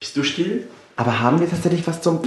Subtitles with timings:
[0.00, 0.66] Bist du still?
[0.96, 2.20] Aber haben wir tatsächlich was zum...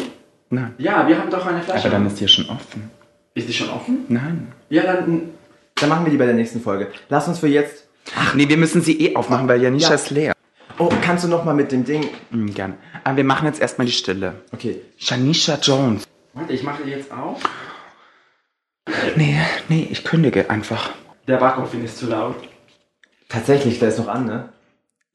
[0.50, 0.75] Nein.
[0.77, 1.81] Ja, wir haben doch eine Flasche.
[1.88, 2.92] Aber dann ist hier schon offen.
[3.33, 4.05] ist die schon offen?
[4.09, 4.51] Nein.
[4.69, 5.29] Ja, dann.
[5.75, 6.91] Dann machen wir die bei der nächsten Folge.
[7.09, 7.88] Lass uns für jetzt...
[8.15, 9.96] Ach nee, wir müssen sie eh aufmachen, weil Janisha Ja.
[9.96, 10.33] ist leer.
[10.78, 12.07] Oh, kannst du noch mal mit dem Ding...
[12.29, 12.75] Hm, gerne.
[13.04, 14.36] Aber wir machen jetzt erstmal die Stille.
[14.52, 14.82] Okay.
[15.00, 16.04] Janisha Jones.
[16.34, 17.42] Warte, ich mache die jetzt auf.
[19.16, 20.92] Nee, nee, ich kündige einfach.
[21.28, 22.36] Der Backofen ist zu laut.
[23.30, 24.50] Tatsächlich, der ist noch an, ne?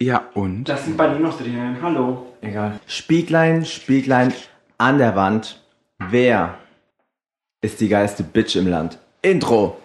[0.01, 0.63] Ja, und?
[0.69, 1.77] Da sind Baninos drinnen.
[1.83, 2.27] Hallo.
[2.41, 2.79] Egal.
[2.87, 4.33] Spieglein, Spieglein
[4.79, 5.61] an der Wand.
[5.99, 6.55] Wer
[7.63, 9.01] ist die geilste Bitch im Land?
[9.23, 9.77] Intro.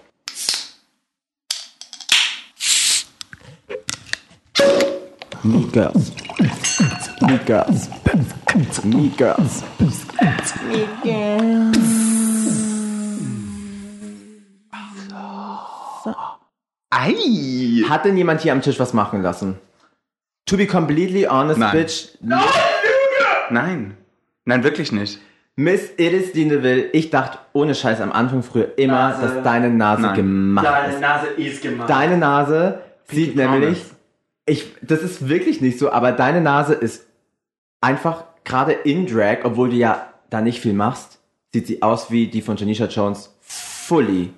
[5.41, 6.11] Meat Girls.
[7.21, 7.89] Meat Girls.
[8.83, 9.63] Meat Girls.
[16.91, 17.83] Ei!
[17.89, 19.57] Hat denn jemand hier am Tisch was machen lassen?
[20.53, 21.71] To be completely honest, Nein.
[21.71, 22.09] bitch.
[23.49, 23.97] Nein.
[24.45, 25.19] Nein, wirklich nicht.
[25.55, 29.21] Miss Edith Dineville, ich dachte ohne Scheiß am Anfang früher immer, Nase.
[29.23, 30.15] dass deine Nase Nein.
[30.15, 31.01] gemacht Deine ist.
[31.01, 31.89] Nase ist gemacht.
[31.89, 33.49] Deine Nase sieht Promise.
[33.61, 33.83] nämlich,
[34.45, 37.07] ich, das ist wirklich nicht so, aber deine Nase ist
[37.81, 41.17] einfach gerade in Drag, obwohl du ja da nicht viel machst,
[41.51, 44.31] sieht sie aus wie die von Janisha Jones fully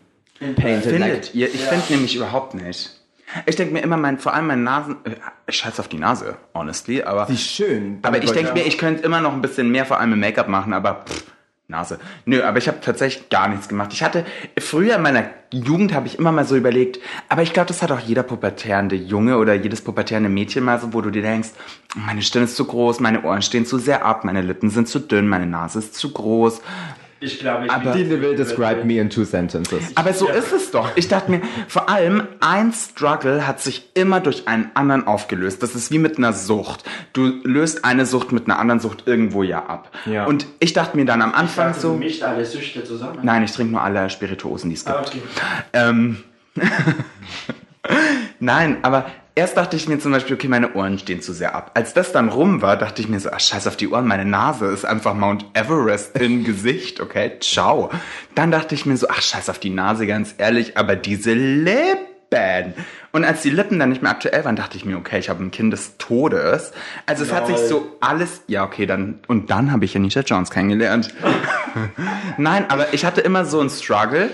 [0.56, 0.92] painted.
[0.94, 1.53] Findet ihr?
[1.53, 3.02] Ich finde nämlich überhaupt nicht.
[3.45, 5.12] Ich denke mir immer, mein, vor allem meine Nasen, äh,
[5.48, 8.00] ich scheiß auf die Nase, honestly, aber, Sie ist schön.
[8.04, 10.48] aber ich denke mir, ich könnte immer noch ein bisschen mehr vor allem im Make-up
[10.48, 11.26] machen, aber pff,
[11.68, 12.00] Nase.
[12.26, 13.92] Nö, aber ich habe tatsächlich gar nichts gemacht.
[13.92, 14.23] Ich hatte,
[14.59, 17.92] früher in meiner Jugend habe ich immer mal so überlegt, aber ich glaube, das hat
[17.92, 21.50] auch jeder pubertärende Junge oder jedes pubertärende Mädchen mal so, wo du dir denkst,
[21.96, 25.00] meine Stirn ist zu groß, meine Ohren stehen zu sehr ab, meine Lippen sind zu
[25.00, 26.62] dünn, meine Nase ist zu groß.
[27.26, 29.81] Ich glaube, ich Aber- bin- Dineville describe me in two sentences.
[29.95, 30.90] Aber so ist es doch.
[30.95, 35.64] Ich dachte mir, vor allem ein Struggle hat sich immer durch einen anderen aufgelöst.
[35.64, 36.84] Das ist wie mit einer Sucht.
[37.14, 39.92] Du löst eine Sucht mit einer anderen Sucht irgendwo ja ab.
[40.06, 40.26] Ja.
[40.26, 43.20] Und ich dachte mir dann am Anfang Dachte, du so, mischt alle Süchte zusammen.
[43.23, 44.98] nein, ich trinke nur alle Spirituosen, die es gibt.
[44.98, 45.22] Ah, okay.
[45.73, 46.18] Ähm,
[48.40, 51.72] Nein, aber erst dachte ich mir zum Beispiel, okay, meine Ohren stehen zu sehr ab.
[51.73, 54.25] Als das dann rum war, dachte ich mir so, ach, scheiß auf die Ohren, meine
[54.25, 57.91] Nase ist einfach Mount Everest im Gesicht, okay, ciao.
[58.34, 62.74] Dann dachte ich mir so, ach, scheiß auf die Nase, ganz ehrlich, aber diese Lippen.
[63.12, 65.44] Und als die Lippen dann nicht mehr aktuell waren, dachte ich mir, okay, ich habe
[65.44, 66.74] ein Kind des Todes.
[67.06, 70.50] Also es hat sich so alles, ja, okay, dann, und dann habe ich Anisha Jones
[70.50, 71.13] kennengelernt.
[72.38, 74.31] Nein, aber ich hatte immer so einen Struggle,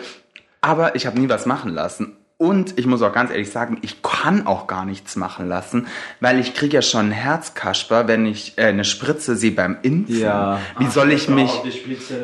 [0.61, 2.16] aber ich habe nie was machen lassen.
[2.41, 5.85] Und ich muss auch ganz ehrlich sagen, ich kann auch gar nichts machen lassen,
[6.22, 10.18] weil ich kriege ja schon einen Herzkasper, wenn ich äh, eine Spritze sehe beim Impfen.
[10.22, 10.59] Ja.
[10.79, 11.52] Wie soll ich mich...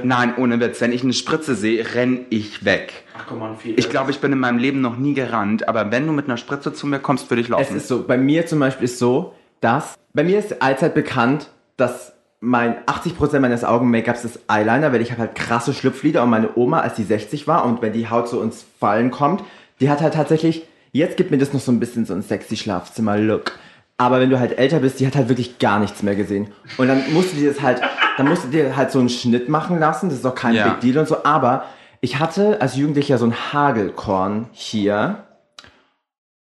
[0.01, 0.81] Nein, ohne Witz.
[0.81, 3.03] Wenn ich eine Spritze sehe, renn ich weg.
[3.15, 3.77] Ach komm an, viel.
[3.77, 6.37] Ich glaube, ich bin in meinem Leben noch nie gerannt, aber wenn du mit einer
[6.37, 7.77] Spritze zu mir kommst, würde ich Es laufen.
[7.77, 12.13] ist so, bei mir zum Beispiel ist so, dass, bei mir ist allzeit bekannt, dass
[12.39, 16.79] mein 80% meines Augen-Make-ups ist Eyeliner, weil ich habe halt krasse Schlupflider und meine Oma,
[16.79, 19.43] als die 60 war und wenn die Haut so ins Fallen kommt,
[19.79, 22.57] die hat halt tatsächlich, jetzt gibt mir das noch so ein bisschen so ein sexy
[22.57, 23.57] Schlafzimmer-Look.
[23.97, 26.51] Aber wenn du halt älter bist, die hat halt wirklich gar nichts mehr gesehen.
[26.77, 27.81] Und dann musst du dir das halt,
[28.17, 30.69] dann musst du dir halt so einen Schnitt machen lassen, das ist auch kein Ja.
[30.69, 31.65] Big Deal und so, aber
[32.01, 35.23] ich hatte als Jugendlicher so ein Hagelkorn hier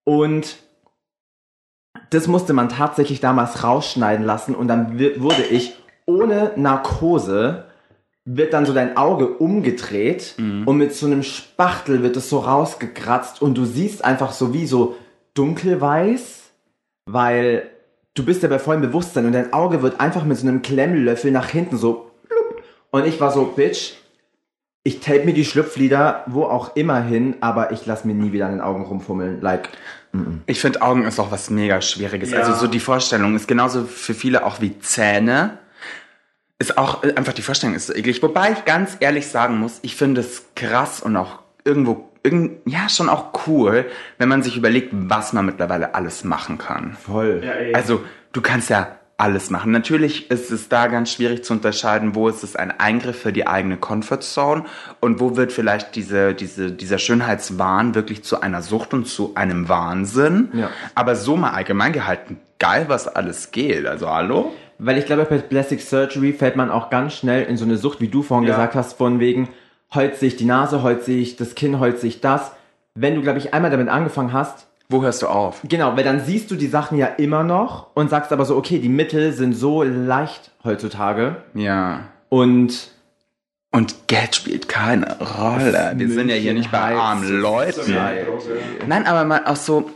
[0.04, 0.58] und
[2.12, 5.76] das musste man tatsächlich damals rausschneiden lassen und dann wurde ich
[6.06, 7.66] ohne Narkose
[8.32, 13.42] wird dann so dein Auge umgedreht und mit so einem Spachtel wird es so rausgekratzt
[13.42, 14.96] und du siehst einfach so wie so
[15.34, 16.52] dunkelweiß,
[17.08, 17.68] weil
[18.14, 21.32] du bist ja bei vollem Bewusstsein und dein Auge wird einfach mit so einem Klemmlöffel
[21.32, 22.64] nach hinten so plupp.
[22.92, 23.94] und ich war so, Bitch,
[24.84, 28.46] ich tape mir die Schlupflider wo auch immer hin, aber ich lass mir nie wieder
[28.46, 29.70] an den Augen rumfummeln, like
[30.46, 32.30] Ich finde, Augen ist auch was mega Schwieriges.
[32.30, 32.42] Ja.
[32.42, 35.58] Also so die Vorstellung ist genauso für viele auch wie Zähne.
[36.60, 38.22] Ist auch äh, einfach die Vorstellung ist so eklig.
[38.22, 42.90] Wobei ich ganz ehrlich sagen muss, ich finde es krass und auch irgendwo, irgend, ja,
[42.90, 43.86] schon auch cool,
[44.18, 46.98] wenn man sich überlegt, was man mittlerweile alles machen kann.
[47.02, 47.42] voll.
[47.44, 47.74] Ja, ey.
[47.74, 48.04] Also,
[48.34, 49.72] du kannst ja alles machen.
[49.72, 53.48] Natürlich ist es da ganz schwierig zu unterscheiden, wo ist es ein Eingriff für die
[53.48, 54.64] eigene Comfortzone
[55.02, 59.68] und wo wird vielleicht diese, diese, dieser Schönheitswahn wirklich zu einer Sucht und zu einem
[59.68, 60.50] Wahnsinn.
[60.54, 60.70] Ja.
[60.96, 63.86] Aber so mal allgemein gehalten, geil, was alles geht.
[63.86, 64.54] Also, hallo?
[64.80, 68.00] Weil ich glaube, bei Plastic Surgery fällt man auch ganz schnell in so eine Sucht,
[68.02, 68.56] wie du vorhin Ja.
[68.56, 69.50] gesagt hast, von wegen,
[69.94, 72.52] heute sehe ich die Nase, heute sehe ich das Kinn, heute sehe ich das.
[72.96, 75.60] Wenn du, glaube ich, einmal damit angefangen hast, Wo hörst du auf?
[75.68, 78.80] genau, weil dann siehst du die Sachen ja immer noch und sagst aber so, okay,
[78.80, 82.02] die Mittel sind so leicht heutzutage Ja.
[82.30, 82.90] und
[83.72, 85.92] Und Geld spielt keine Rolle.
[85.96, 87.96] Wir sind ja hier nicht bei armen Leuten.
[88.88, 89.92] Nein, aber mal auch so.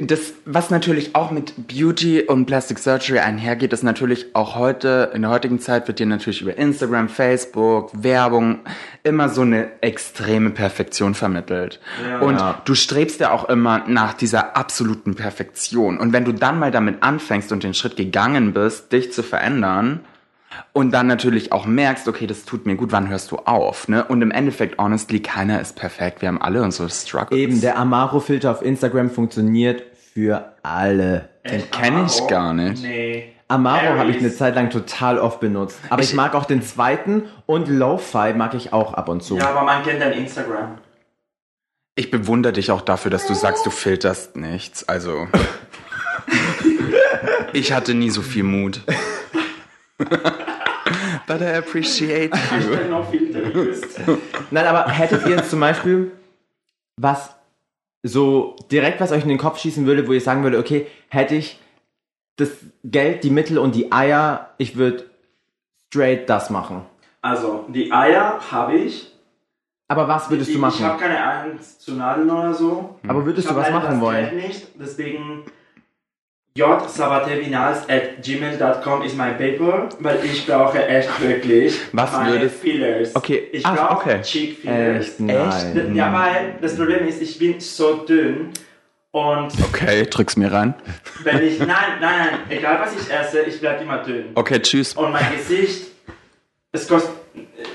[0.00, 5.22] Das, was natürlich auch mit Beauty und Plastic Surgery einhergeht, ist natürlich auch heute, in
[5.22, 8.60] der heutigen Zeit wird dir natürlich über Instagram, Facebook, Werbung
[9.02, 11.80] immer so eine extreme Perfektion vermittelt.
[12.08, 12.20] Ja.
[12.20, 15.98] und du strebst ja auch immer nach dieser absoluten Perfektion.
[15.98, 20.00] Und wenn du dann mal damit anfängst und den Schritt gegangen bist, dich zu verändern,
[20.72, 24.04] und dann natürlich auch merkst, okay, das tut mir gut, wann hörst du auf, ne?
[24.04, 26.20] Und im Endeffekt, honestly, keiner ist perfekt.
[26.22, 27.38] Wir haben alle unsere Struggles.
[27.38, 31.28] Eben, der Amaro-Filter auf Instagram funktioniert für alle.
[31.42, 31.72] Echt?
[31.72, 32.82] kenn ich gar nicht.
[32.82, 33.30] Nee.
[33.48, 35.78] Amaro habe ich eine Zeit lang total oft benutzt.
[35.90, 39.36] Aber ich, Ich- mag auch den zweiten und Lo-Fi mag ich auch ab und zu.
[39.36, 40.78] Ja, aber man kennt dein Instagram.
[41.94, 44.88] Ich bewundere dich auch dafür, dass du sagst, du filterst nichts.
[44.88, 45.28] Also.
[47.52, 48.80] ich hatte nie so viel Mut.
[51.36, 52.90] But I appreciate you.
[52.90, 54.00] Noch Filter gelöst.
[54.52, 56.12] Nein, aber hättet ihr jetzt zum Beispiel
[56.96, 57.34] was
[58.04, 61.34] so direkt, was euch in den Kopf schießen würde, wo ihr sagen würde, okay, hätte
[61.34, 61.58] ich
[62.36, 62.50] das
[62.84, 65.06] Geld, die Mittel und die Eier, ich würde
[65.88, 66.82] straight das machen.
[67.20, 69.10] Also, die Eier habe ich.
[69.88, 71.00] Aber was würdest ich, du Ich habe machen?
[71.00, 72.98] keine Angst zu Nadeln oder so.
[73.08, 74.30] Aber würdest Ich du was machen wollen?
[74.30, 75.44] Geld nicht, deswegen
[76.56, 83.16] jsabatevinals at gmail.com ist mein Paper, weil ich brauche echt wirklich Was meine würdest- Fillers.
[83.16, 84.22] Okay, Ich ach, brauche okay.
[84.22, 85.06] Cheek Fillers.
[85.08, 85.20] Echt?
[85.20, 85.94] Nein.
[85.96, 88.50] Ja, weil das Problem ist, ich bin so dünn
[89.10, 90.74] und Okay, drück's mir rein.
[91.24, 91.68] wenn ich, nein,
[92.00, 94.26] nein, nein, egal was ich esse, ich bleibe immer dünn.
[94.36, 94.94] Okay, tschüss.
[94.94, 95.88] Und mein Gesicht,
[96.70, 97.10] es kostet,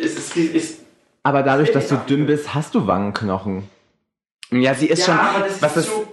[0.01, 0.79] es ist, ist
[1.23, 3.67] Aber dadurch, dass du dünn bist, hast du Wangenknochen.
[4.51, 5.19] Ja, sie ist ja, schon.
[5.19, 6.07] aber das was ist ist, zu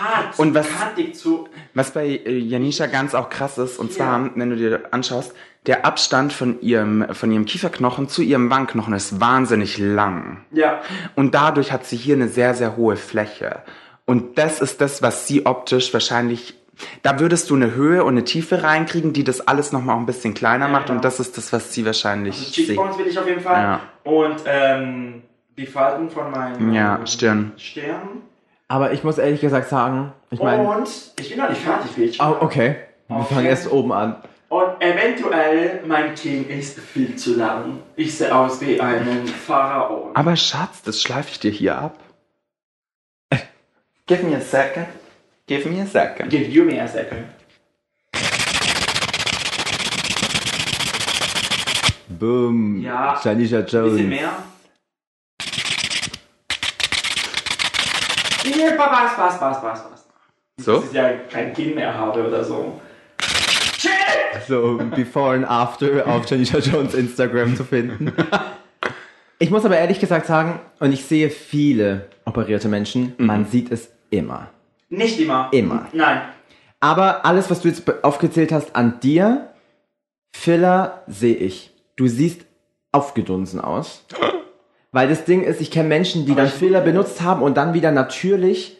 [0.00, 4.20] hart, Und was- kantig, zu, was bei äh, Janisha ganz auch krass ist, und zwar,
[4.24, 4.30] Ja.
[4.34, 5.32] wenn du dir anschaust,
[5.66, 10.44] der Abstand von ihrem, von ihrem Kieferknochen zu ihrem Wangenknochen ist wahnsinnig lang.
[10.52, 10.80] ja,
[11.16, 13.62] Und dadurch hat sie hier eine sehr, sehr hohe Fläche.
[14.06, 16.54] Und das ist das, was sie optisch wahrscheinlich.
[17.02, 20.32] Da würdest du eine Höhe und eine Tiefe reinkriegen, die das alles nochmal ein bisschen
[20.32, 20.86] kleiner Ja, macht.
[20.86, 20.96] genau.
[20.96, 22.66] Und das ist das, was sie wahrscheinlich also sieht.
[22.68, 23.62] Cheekbones will ich auf jeden Fall.
[23.62, 23.80] Ja.
[24.10, 25.22] Und ähm,
[25.58, 27.52] die Falten von meinem Ja, Stirn.
[27.58, 28.22] Stirn.
[28.70, 30.62] Aber ich muss ehrlich gesagt sagen, ich meine.
[30.62, 30.88] Und
[31.18, 32.20] ich bin noch nicht fertig, Bitch.
[32.20, 32.76] Oh, okay.
[33.08, 33.34] Wir Okay.
[33.34, 34.14] fangen erst oben an.
[34.48, 37.80] Und eventuell, mein Kinn ist viel zu lang.
[37.96, 40.14] Ich sehe aus wie ein Pharaon.
[40.14, 41.98] Aber Schatz, das schleife ich dir hier ab.
[44.06, 44.86] Give me a second.
[45.48, 46.30] Give me a second.
[46.30, 47.24] Give you me a second.
[52.08, 52.80] Boom.
[52.82, 53.18] Ja.
[53.22, 54.00] Janisha Ein bisschen Jones.
[54.08, 54.30] mehr.
[58.44, 60.06] Ja, passt, passt, passt, passt, passt.
[60.58, 60.76] So?
[60.76, 62.80] Dass ich ja kein Kinn mehr habe oder so.
[63.78, 63.90] Shit!
[64.46, 68.12] So, before and after auf Janisha Jones Instagram zu finden.
[69.38, 73.90] Ich muss aber ehrlich gesagt sagen, und ich sehe viele operierte Menschen, man sieht es
[74.10, 74.50] immer.
[74.90, 75.48] Nicht immer.
[75.52, 75.88] Immer.
[75.92, 76.20] Nein.
[76.80, 79.50] Aber alles, was du jetzt aufgezählt hast an dir,
[80.34, 81.70] Filler sehe ich.
[81.96, 82.46] Du siehst
[82.92, 84.04] aufgedunsen aus.
[84.92, 87.74] Weil das Ding ist, ich kenne Menschen, die dann ich- Filler benutzt haben und dann
[87.74, 88.76] wieder natürlich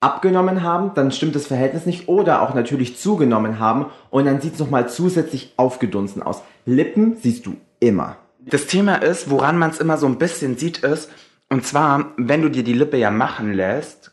[0.00, 4.54] abgenommen haben, dann stimmt das Verhältnis nicht, oder auch natürlich zugenommen haben und dann sieht
[4.54, 6.42] es nochmal zusätzlich aufgedunsen aus.
[6.66, 8.16] Lippen siehst du immer.
[8.40, 11.10] Das Thema ist, woran man es immer so ein bisschen sieht, ist,
[11.48, 14.12] und zwar, wenn du dir die Lippe ja machen lässt,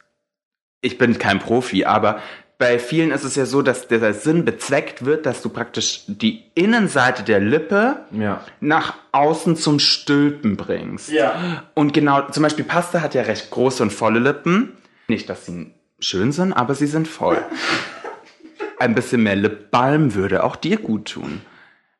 [0.82, 2.20] ich bin kein Profi, aber
[2.62, 6.44] bei vielen ist es ja so, dass der Sinn bezweckt wird, dass du praktisch die
[6.54, 8.46] Innenseite der Lippe Ja.
[8.60, 11.10] nach außen zum Stülpen bringst.
[11.10, 11.64] Ja.
[11.74, 14.78] Und genau, zum Beispiel Pasta hat ja recht große und volle Lippen.
[15.08, 17.40] Nicht, dass sie schön sind, aber sie sind voll.
[18.80, 21.42] Ein bisschen mehr Lipbalm würde auch dir gut tun.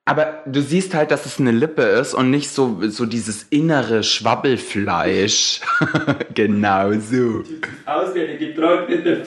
[0.06, 4.04] Aber du siehst halt, dass es eine Lippe ist und nicht so, so dieses innere
[4.04, 5.62] Schwabbelfleisch.
[6.36, 7.44] genau so.
[7.86, 9.24] Aus wie eine getrocknete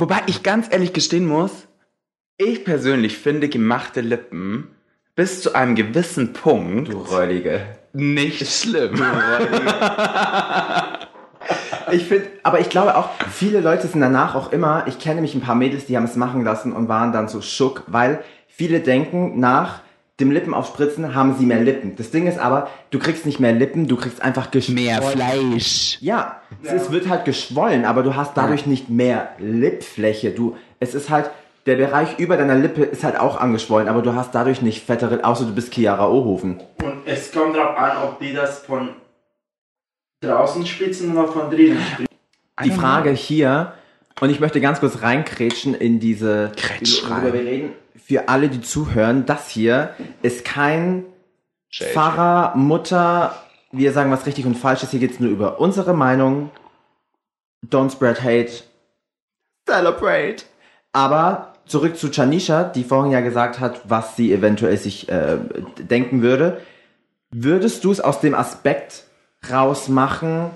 [0.00, 1.52] Wobei ich ganz ehrlich gestehen muss,
[2.36, 4.68] ich persönlich finde gemachte Lippen
[5.14, 7.60] bis zu einem gewissen Punkt Räudige.
[7.92, 9.00] nicht schlimm.
[11.92, 15.34] Ich finde, aber ich glaube auch, viele Leute sind danach auch immer, ich kenne nämlich
[15.34, 18.80] ein paar Mädels, die haben es machen lassen und waren dann so schock, weil viele
[18.80, 19.80] denken, nach
[20.20, 21.96] dem Lippenaufspritzen haben sie mehr Lippen.
[21.96, 25.02] Das Ding ist aber, du kriegst nicht mehr Lippen, du kriegst einfach geschwollen.
[25.02, 25.98] Fleisch.
[26.00, 30.30] Ja, es ist, wird halt geschwollen, aber du hast dadurch nicht mehr Lippfläche.
[30.30, 31.30] Du, es ist halt,
[31.66, 35.24] der Bereich über deiner Lippe ist halt auch angeschwollen, aber du hast dadurch nicht fettere,
[35.24, 36.60] außer du bist Chiara Ohofen.
[36.82, 38.90] Und es kommt darauf an, ob die das von
[40.20, 42.06] draußen spritzen oder von drinnen spritzen.
[42.64, 43.72] Die Frage hier,
[44.20, 47.72] und ich möchte ganz kurz reinkrätschen in diese, Kretsch worüber wir reden,
[48.06, 51.04] für alle, die zuhören, das hier ist kein
[51.72, 53.34] Pfarrer, Mutter,
[53.72, 54.90] wir sagen, was richtig und falsch ist.
[54.90, 56.50] Hier geht's nur über unsere Meinung.
[57.66, 58.62] Don't spread hate.
[59.66, 60.44] Celebrate.
[60.92, 65.38] Aber zurück zu Chanisha, die vorhin ja gesagt hat, was sie eventuell sich äh,
[65.78, 66.60] denken würde.
[67.30, 69.04] Würdest du es aus dem Aspekt
[69.50, 70.50] rausmachen,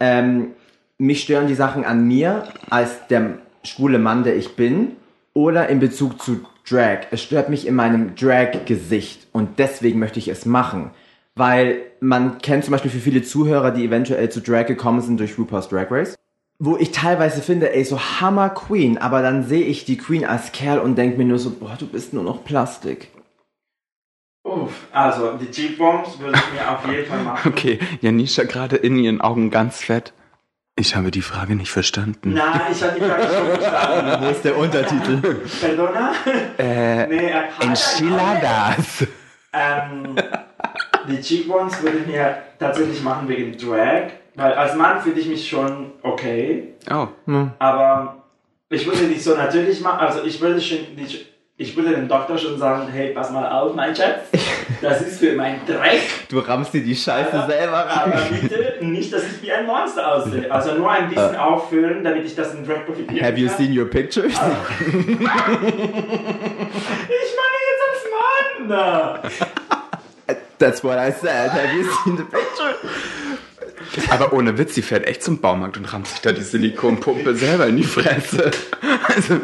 [0.00, 0.52] ähm,
[0.96, 4.96] mich stören die Sachen an mir als der schwule Mann, der ich bin,
[5.34, 7.06] oder in Bezug zu Drag?
[7.10, 10.90] Es stört mich in meinem Drag-Gesicht und deswegen möchte ich es machen.
[11.34, 15.38] Weil man kennt zum Beispiel für viele Zuhörer, die eventuell zu Drag gekommen sind durch
[15.38, 16.14] RuPaul's Drag Race,
[16.58, 20.50] wo ich teilweise finde, ey, so Hammer Queen, aber dann sehe ich die Queen als
[20.52, 23.12] Kerl und denke mir nur so, boah, du bist nur noch Plastik.
[24.44, 27.52] Uff, also die Cheekbones würde ich mir auf jeden Fall machen.
[27.52, 30.12] Okay, Janisha gerade in ihren Augen ganz fett.
[30.78, 32.34] Ich habe die Frage nicht verstanden.
[32.34, 34.24] Nein, ich hatte die Frage schon verstanden.
[34.24, 35.16] Wo ist der Untertitel?
[35.60, 36.12] Perdona?
[36.56, 39.06] Äh, Nee, äh, Enchiladas.
[39.52, 40.14] Ähm,
[41.08, 45.48] die Cheekbones würde ich mir tatsächlich machen wegen Drag, weil als Mann finde ich mich
[45.48, 47.08] schon okay, Oh.
[47.58, 48.22] aber
[48.70, 51.26] ich würde nicht so natürlich machen, also ich würde schon nicht,
[51.60, 54.20] ich würde dem Doktor schon sagen, hey, pass mal auf, mein Schatz,
[54.80, 58.38] das ist für mein Dreck, Du rammst dir die Scheiße selber aber rein.
[58.40, 62.36] bitte nicht, dass ich wie ein Monster aussehe, also nur ein bisschen auffüllen, damit ich
[62.36, 64.32] das in Drag profitieren Have you seen your pictures?
[64.32, 65.18] Ich meine
[67.68, 68.04] jetzt als
[68.68, 69.20] Mann!
[70.58, 71.50] That's what I said.
[71.52, 72.74] Have you seen the picture?
[74.10, 77.66] Aber ohne Witz, sie fährt echt zum Baumarkt und rammt sich da die Silikonpumpe selber
[77.66, 78.50] in die Fresse.
[79.08, 79.40] Also,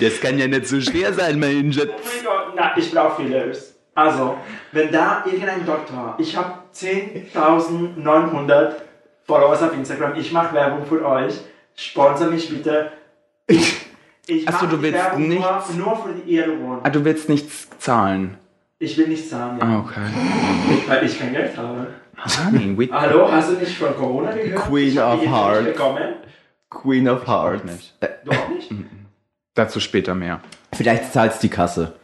[0.00, 1.88] das kann ja nicht so schwer sein, mein Schatz.
[1.88, 3.74] Oh mein Gott, na, ich brauche Fillers.
[3.94, 4.36] Also,
[4.72, 8.72] wenn da irgendein Doktor, ich habe 10.900
[9.26, 11.34] Followers auf Instagram, ich mache Werbung für euch,
[11.76, 12.90] sponsor mich bitte.
[13.46, 13.86] Ich,
[14.26, 16.80] ich Ach so, mache du willst Werbung nur, nichts- nur für die Ehrung.
[16.82, 18.36] Ah, du willst nichts zahlen.
[18.78, 20.00] Ich will nicht sagen, ja, Ah, okay.
[20.88, 21.86] weil ich kein Geld habe.
[22.24, 24.62] Honey, Hallo, hast du nicht von Corona gehört?
[24.66, 25.80] Queen of Hearts.
[26.68, 27.64] Queen of Hearts.
[27.64, 27.94] nicht.
[28.00, 28.70] Äh, Du auch nicht?
[29.54, 30.40] Dazu später mehr.
[30.72, 31.94] vielleicht zahlt's die Kasse.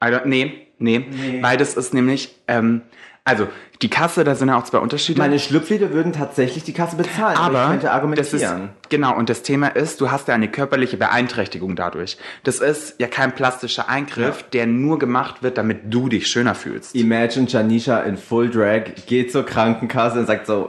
[0.00, 1.42] Also, nee, nee, Nee.
[1.42, 2.82] Weil das ist nämlich, ähm,
[3.26, 3.48] also
[3.82, 5.18] die Kasse, da sind ja auch zwei Unterschiede.
[5.20, 7.36] Meine Schlüpflieder würden tatsächlich die Kasse bezahlen.
[7.36, 8.70] aber ich könnte das ist argumentieren.
[8.88, 12.16] genau und das Thema ist, du hast ja eine körperliche Beeinträchtigung dadurch.
[12.44, 16.94] Das ist ja kein plastischer Eingriff, der nur gemacht wird, damit du dich schöner fühlst.
[16.94, 20.68] Imagine Janisha in Full Drag geht zur Krankenkasse und sagt so,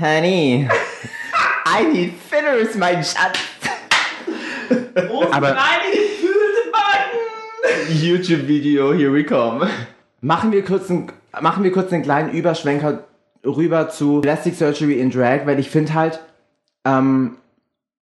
[0.00, 0.68] Honey,
[1.66, 3.38] I need fillers, mein Schatz.
[5.30, 8.00] Aber Meine gefühlte Backen!
[8.02, 9.68] YouTube-Video, here we come.
[10.20, 13.04] Machen wir kurz einen, machen wir kurz einen kleinen Überschwenker
[13.44, 16.20] rüber zu Plastic Surgery in Drag, weil ich finde halt,
[16.84, 17.36] ähm,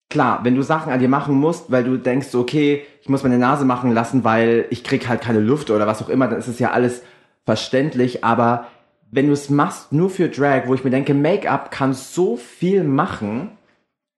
[0.08, 3.38] klar, wenn du Sachen an dir machen musst, weil du denkst, okay, ich muss meine
[3.38, 6.48] Nase machen lassen, weil ich krieg halt keine Luft oder was auch immer, dann ist
[6.48, 7.02] es ja alles
[7.44, 8.66] verständlich, aber
[9.10, 12.84] wenn du es machst nur für Drag, wo ich mir denke, Make-up kann so viel
[12.84, 13.50] machen,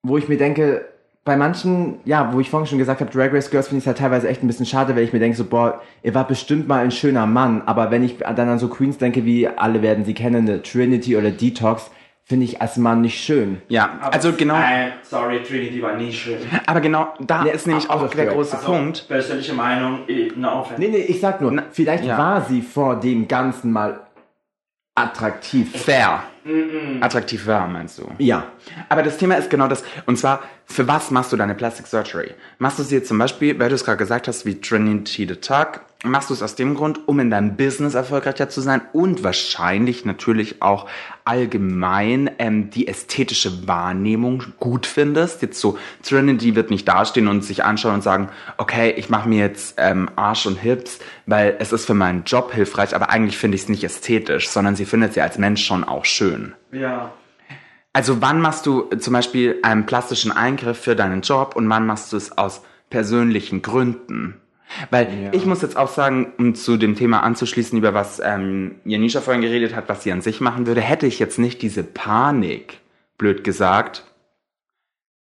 [0.03, 0.87] wo ich mir denke,
[1.29, 3.87] bei manchen, ja, wo ich vorhin schon gesagt habe, Drag Race Girls finde ich es
[3.87, 6.67] halt teilweise echt ein bisschen schade, weil ich mir denke so, boah, ihr war bestimmt
[6.67, 10.05] mal ein schöner Mann, aber wenn ich dann an so Queens denke, wie alle werden
[10.05, 11.91] sie kennen, eine Trinity oder Detox,
[12.25, 13.63] finde ich als Mann nicht schön.
[13.69, 16.39] ja, Aber- also genau, Nein, sorry, Trinity war nie schön.
[16.67, 19.07] aber genau da Nee, ist nämlich auch of der große Also, Punkt.
[19.09, 20.81] Persönliche Meinung, eh, no offense.
[20.81, 22.19] Nee, nee, ich sag nur, vielleicht ja.
[22.19, 24.01] war sie vor dem Ganzen mal
[24.95, 25.75] attraktiv.
[25.77, 26.23] Fair.
[27.01, 28.11] Attraktiv war, meinst du?
[28.19, 28.47] Ja.
[28.89, 29.83] Aber das Thema ist genau das.
[30.07, 32.33] Und zwar, für was machst du deine Plastic Surgery?
[32.59, 35.37] Machst du sie jetzt zum Beispiel, weil du es gerade gesagt hast, wie Trinity the
[35.37, 39.25] Tuck, machst du es aus dem Grund, um in deinem Business erfolgreicher zu sein und
[39.25, 40.87] wahrscheinlich natürlich auch
[41.25, 45.43] allgemein ähm, die ästhetische Wahrnehmung gut findest.
[45.43, 48.29] Jetzt so, Trinity wird nicht dastehen und sich anschauen und sagen,
[48.59, 52.53] okay, ich mache mir jetzt ähm, Arsch und Hips, weil es ist für meinen Job
[52.55, 55.85] hilfreich, aber eigentlich finde ich es nicht ästhetisch, sondern sie findet sie als Mensch schon
[55.85, 56.55] auch schön.
[56.73, 57.13] Ja.
[57.93, 62.15] Also wann machst du zum Beispiel einen plastischen Eingriff für deinen Job und wann machst
[62.15, 64.41] du es aus persönlichen Gründen?
[64.91, 69.21] Weil ich muss jetzt auch sagen, um zu dem Thema anzuschließen, über was ähm, Janisha
[69.21, 72.81] vorhin geredet hat, was sie an sich machen würde, hätte ich jetzt nicht diese Panik,
[73.19, 74.05] blöd gesagt.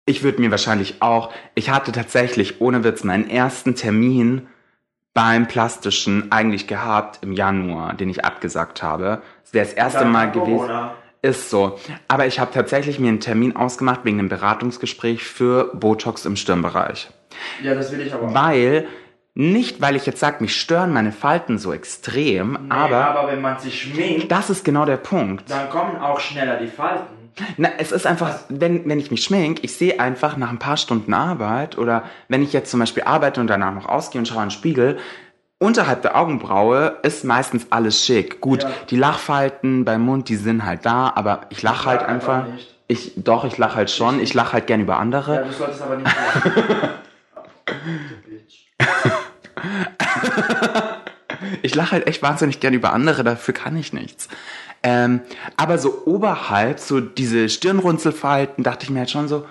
[0.06, 4.48] Ich würde mir wahrscheinlich auch, ich hatte tatsächlich ohne Witz meinen ersten Termin
[5.16, 9.22] beim Plastischen eigentlich gehabt im Januar, den ich abgesagt habe.
[9.44, 10.70] Das wäre das erste Dann Mal gewesen.
[11.24, 11.80] Ist so.
[12.08, 17.10] Aber ich habe tatsächlich mir einen Termin ausgemacht wegen einem Beratungsgespräch für Botox im Stirnbereich.
[17.64, 18.32] Ja, das will ich aber.
[18.36, 18.88] Weil,
[19.34, 23.42] nicht weil ich jetzt sage, mich stören meine Falten so extrem, Nee, aber, aber wenn
[23.42, 25.50] man sich schminkt, das ist genau der Punkt.
[25.50, 27.25] dann kommen auch schneller die Falten.
[27.58, 30.78] Na, es ist einfach, wenn, wenn ich mich schmink, ich sehe einfach nach ein paar
[30.78, 34.38] Stunden Arbeit oder wenn ich jetzt zum Beispiel arbeite und danach noch ausgehe und schaue
[34.44, 34.98] in den Spiegel,
[35.58, 38.40] unterhalb der Augenbraue ist meistens alles schick.
[38.42, 38.70] Gut, Ja.
[38.90, 42.36] die Lachfalten beim Mund, die sind halt da, aber ich lache halt einfach.
[42.44, 42.72] einfach nicht.
[42.88, 44.20] Ich, doch, ich lache halt schon.
[44.22, 45.36] Ich lache halt gern über andere.
[45.36, 46.52] Ja, du solltest aber nicht lachen.
[51.62, 54.28] Ich lache halt echt wahnsinnig gern über andere, dafür kann ich nichts.
[54.88, 55.22] Ähm,
[55.58, 59.48] aber so oberhalb, so diese Stirnrunzelfalten, dachte ich mir halt schon so,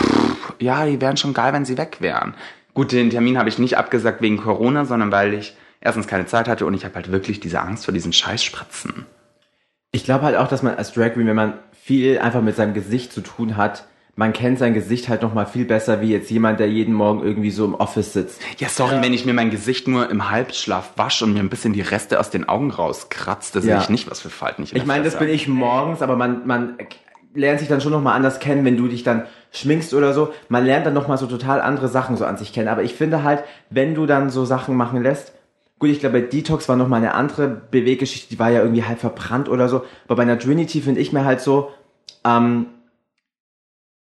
[0.00, 2.34] pff, ja, die wären schon geil, wenn sie weg wären.
[2.74, 6.48] Gut, den Termin habe ich nicht abgesagt wegen Corona, sondern weil ich erstens keine Zeit
[6.48, 9.06] hatte und ich habe halt wirklich diese Angst vor diesen Scheißspritzen.
[9.92, 12.74] Ich glaube halt auch, dass man als Drag Queen, wenn man viel einfach mit seinem
[12.74, 16.30] Gesicht zu tun hat, man kennt sein Gesicht halt noch mal viel besser wie jetzt
[16.30, 18.40] jemand, der jeden Morgen irgendwie so im Office sitzt.
[18.58, 21.72] Ja, sorry, wenn ich mir mein Gesicht nur im Halbschlaf wasche und mir ein bisschen
[21.72, 23.80] die Reste aus den Augen rauskratze, da sehe Ja.
[23.80, 26.78] ich nicht, was für Falten ich Ich meine, das bin ich morgens, aber man, man
[27.34, 30.32] lernt sich dann schon noch mal anders kennen, wenn du dich dann schminkst oder so.
[30.48, 32.68] Man lernt dann noch mal so total andere Sachen so an sich kennen.
[32.68, 35.32] Aber ich finde halt, wenn du dann so Sachen machen lässt,
[35.80, 38.84] gut, ich glaube, bei Detox war noch mal eine andere Beweggeschichte, die war ja irgendwie
[38.84, 39.84] halb verbrannt oder so.
[40.06, 41.70] Aber bei einer Trinity finde ich mir halt so,
[42.24, 42.66] ähm,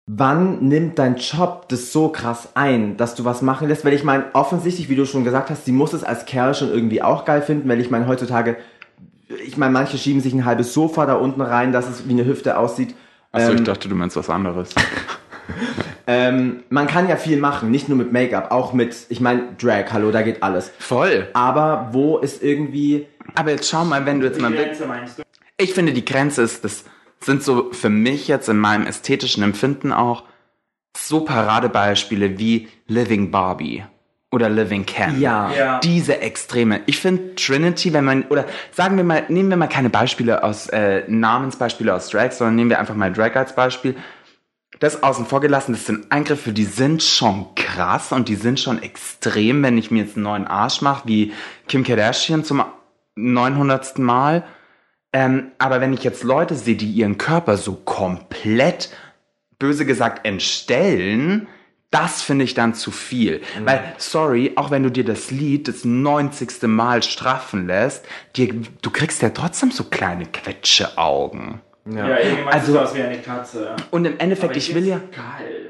[0.07, 3.85] wann nimmt dein Job das so krass ein, dass du was machen lässt?
[3.85, 6.69] Weil ich meine, offensichtlich, wie du schon gesagt hast, sie muss es als Kerl schon
[6.69, 8.57] irgendwie auch geil finden, weil ich meine, heutzutage,
[9.45, 12.25] ich meine, manche schieben sich ein halbes Sofa da unten rein, dass es wie eine
[12.25, 12.93] Hüfte aussieht.
[13.31, 14.69] Achso, ich Ähm, dachte, du meinst was anderes.
[16.07, 19.91] ähm, man kann ja viel machen, nicht nur mit Make-up, auch mit, ich meine, Drag,
[19.91, 20.71] hallo, da geht alles.
[20.77, 21.27] Voll.
[21.33, 24.51] Aber wo ist irgendwie, Aber jetzt schau mal, wenn du jetzt Die mal...
[24.51, 25.23] Grenze meinst du?
[25.57, 26.83] Ich finde, die Grenze ist, das
[27.19, 30.23] sind so für mich jetzt in meinem ästhetischen Empfinden auch
[30.95, 33.83] so Paradebeispiele wie Living Barbie
[34.31, 35.19] oder Living Ken.
[35.19, 35.51] Ja.
[35.51, 35.79] Ja.
[35.79, 36.81] Diese Extreme.
[36.85, 40.67] Ich finde Trinity, wenn man, oder sagen wir mal, nehmen wir mal keine Beispiele aus,
[40.67, 43.95] äh, Namensbeispiele aus Drag, sondern nehmen wir einfach mal Drag als Beispiel.
[44.79, 48.81] Das außen vor gelassen, das sind Eingriffe, die sind schon krass und die sind schon
[48.83, 51.31] extrem, wenn ich mir jetzt einen neuen Arsch mache, wie
[51.69, 52.65] Kim Kardashian zum
[53.15, 53.99] 900.
[53.99, 54.43] Mal.
[55.15, 58.89] Ähm, aber wenn ich jetzt Leute sehe, die ihren Körper so komplett,
[59.59, 61.47] böse gesagt, entstellen,
[61.89, 63.39] das finde ich dann zu viel.
[63.63, 66.63] Weil, sorry, auch wenn du dir das Lied das 90.
[66.63, 68.03] Mal straffen lässt,
[68.35, 71.61] dir, du kriegst ja trotzdem so kleine Quetscheaugen.
[71.89, 73.75] Ja, irgendwann Also- also, sieht aus wie eine Katze.
[73.91, 75.69] Und im Endeffekt, Aber ich will ja, Geil.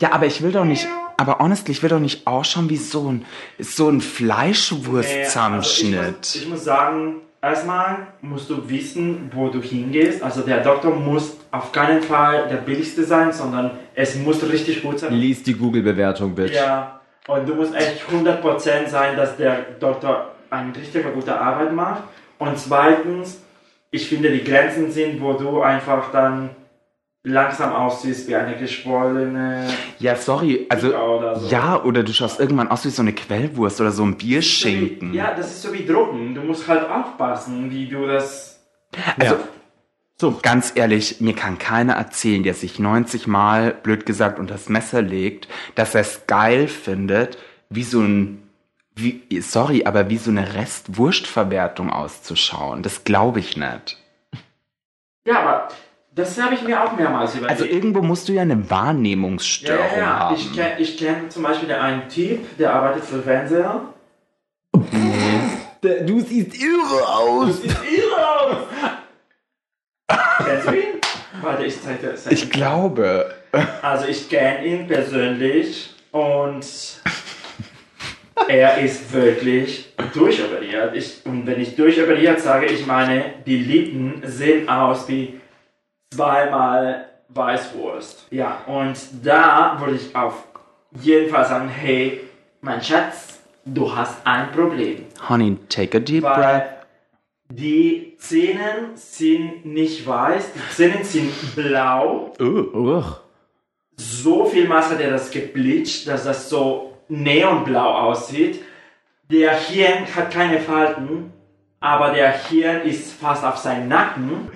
[0.00, 3.12] ja, aber ich will doch nicht, aber honestly, ich will doch nicht ausschauen wie so
[3.12, 3.24] ein,
[3.60, 5.94] so ein Fleischwurstzusammenschnitt.
[5.98, 10.22] Also ich, muss, ich muss sagen, erstmal musst du wissen, wo du hingehst.
[10.22, 15.00] Also der Doktor muss auf keinen Fall der billigste sein, sondern es muss richtig gut
[15.00, 15.12] sein.
[15.12, 16.54] lies die Google-Bewertung, Bitch.
[16.54, 22.02] Ja, und du musst echt 100% sein, dass der Doktor eine richtig gute Arbeit macht.
[22.38, 23.42] Und zweitens,
[23.90, 26.50] ich finde, die Grenzen sind, wo du einfach dann
[27.24, 31.48] langsam aussiehst wie eine geschwollene Ja, sorry, also, oder so.
[31.48, 35.14] ja, oder du schaust irgendwann aus wie so eine Quellwurst oder so ein Bierschinken.
[35.14, 36.34] Ja, das ist so wie Drogen.
[36.34, 38.60] Du musst halt aufpassen, wie du das.
[39.18, 39.40] Also, Ja.
[40.16, 44.68] so, ganz ehrlich, mir kann keiner erzählen, der sich 90 Mal, blöd gesagt, unter das
[44.68, 47.38] Messer legt, dass er es geil findet,
[47.70, 48.42] wie so ein,
[48.96, 52.82] wie, sorry, aber wie so eine Restwurstverwertung auszuschauen.
[52.82, 53.96] Das glaube ich nicht.
[55.24, 55.68] Ja, aber
[56.14, 57.50] das habe ich mir auch mehrmals überlegt.
[57.50, 60.18] Also irgendwo musst du ja eine ja, Wahrnehmungsstörung ja, ja.
[60.18, 60.36] haben.
[60.36, 63.80] Ich kenne ich kenn zum Beispiel einen Typ, der arbeitet für Fernseher.
[65.80, 67.62] Du siehst irre aus.
[67.62, 68.56] sieht irre aus!
[70.44, 71.00] Kennst du ihn?
[71.40, 72.14] Warte, ich zeig dir.
[72.30, 73.34] ich glaube.
[73.82, 76.64] Also ich kenne ihn persönlich und
[78.48, 80.94] er ist wirklich durchoperiert.
[80.94, 85.40] Ich, und wenn ich durchoperiert sage, ich meine, die Lippen sehen aus wie
[86.14, 88.26] zweimal Weißwurst.
[88.30, 90.44] Ja, und da würde ich auf
[91.00, 92.20] jeden Fall sagen, hey,
[92.60, 95.06] mein Schatz, du hast ein Problem.
[95.28, 96.38] Honey, take a deep breath.
[96.38, 96.76] Weil
[97.50, 102.32] die Zähne sind nicht weiß, die Zähne sind blau.
[102.38, 103.20] Uch.
[103.96, 108.62] So viel Maß hat er das gebleicht, dass das so neonblau aussieht.
[109.30, 111.32] Der Hirn hat keine Falten,
[111.80, 114.50] aber der Hirn ist fast auf seinem Nacken.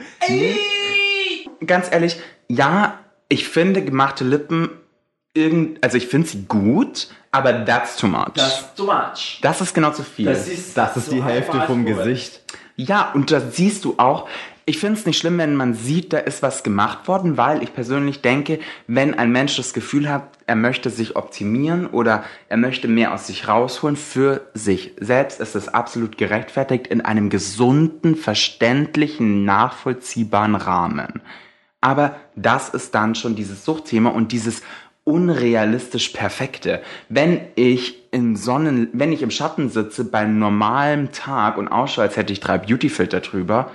[1.65, 4.71] Ganz ehrlich, ja, ich finde gemachte Lippen
[5.35, 8.33] irgend, also ich finde sie gut, aber that's too much.
[8.35, 9.39] Das ist too much.
[9.43, 10.27] Das ist genau zu viel.
[10.27, 11.99] Das ist, Das ist so die Hälfte vom Wurst.
[12.05, 12.43] Gesicht.
[12.77, 14.29] ja, und da siehst du auch,
[14.69, 17.73] ich finde es nicht schlimm, wenn man sieht, da ist was gemacht worden, weil ich
[17.73, 22.89] persönlich denke, wenn ein Mensch das Gefühl hat, er möchte sich optimieren oder er möchte
[22.89, 29.45] mehr aus sich rausholen für sich selbst, ist es absolut gerechtfertigt in einem gesunden, verständlichen,
[29.45, 31.23] nachvollziehbaren Rahmen.
[31.87, 34.61] Aber das ist dann schon dieses Suchtthema und dieses
[35.05, 36.83] unrealistisch Perfekte.
[37.09, 42.17] Wenn ich im Sonnen, wenn ich im Schatten sitze bei normalem Tag und ausschaue, als
[42.17, 43.71] hätte ich drei Beautyfilter drüber,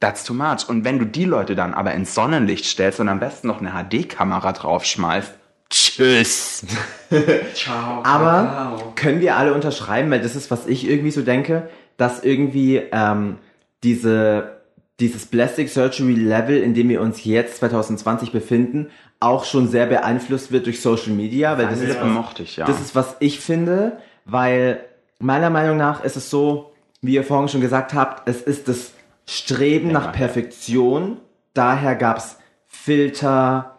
[0.00, 0.68] that's too much.
[0.68, 3.70] Und wenn du die Leute dann aber ins Sonnenlicht stellst und am besten noch eine
[3.70, 5.32] HD-Kamera draufschmeißt,
[5.70, 6.66] tsch, Tschüss.
[7.54, 8.02] Ciao.
[8.02, 12.82] Aber können wir alle unterschreiben, weil das ist, was ich irgendwie so denke, dass irgendwie
[12.90, 13.38] ähm,
[13.84, 14.61] diese,
[15.02, 18.88] dieses Plastic Surgery Level, in dem wir uns jetzt 2020 befinden,
[19.20, 22.66] auch schon sehr beeinflusst wird durch Social Media, weil das ist, Das mochte ich, ja.
[22.66, 24.84] das ist, was ich finde, weil
[25.18, 28.92] meiner Meinung nach ist es so, wie ihr vorhin schon gesagt habt, es ist das
[29.26, 31.18] Streben nach Perfektion.
[31.52, 33.78] Daher gab's Filter,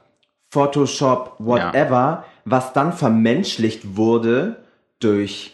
[0.50, 4.58] Photoshop, whatever, was dann vermenschlicht wurde
[5.00, 5.53] durch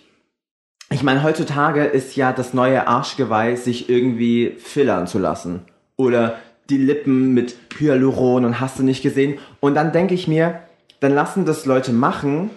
[0.91, 5.61] ich meine, heutzutage ist ja das neue Arschgeweih, sich irgendwie fillern zu lassen.
[5.97, 6.37] Oder
[6.69, 9.37] die Lippen mit Hyaluron und hast du nicht gesehen.
[9.59, 10.59] Und dann denke ich mir,
[10.99, 12.49] dann lassen das Leute machen,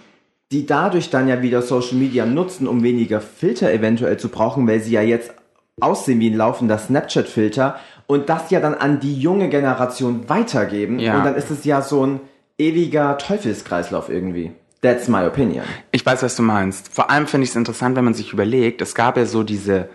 [0.51, 4.81] die dadurch dann ja wieder Social Media nutzen, um weniger Filter eventuell zu brauchen, weil
[4.81, 5.33] sie ja jetzt
[5.81, 10.99] aussehen wie ein laufender Snapchat-Filter und das ja dann an die junge Generation weitergeben.
[10.99, 11.18] Ja.
[11.18, 12.21] Und dann ist es ja so ein
[12.59, 14.53] ewiger Teufelskreislauf irgendwie.
[14.83, 15.64] That's my opinion.
[15.92, 16.92] Ich weiß, was du meinst.
[16.92, 19.88] Vor allem finde ich es interessant, wenn man sich überlegt, es gab ja so diese,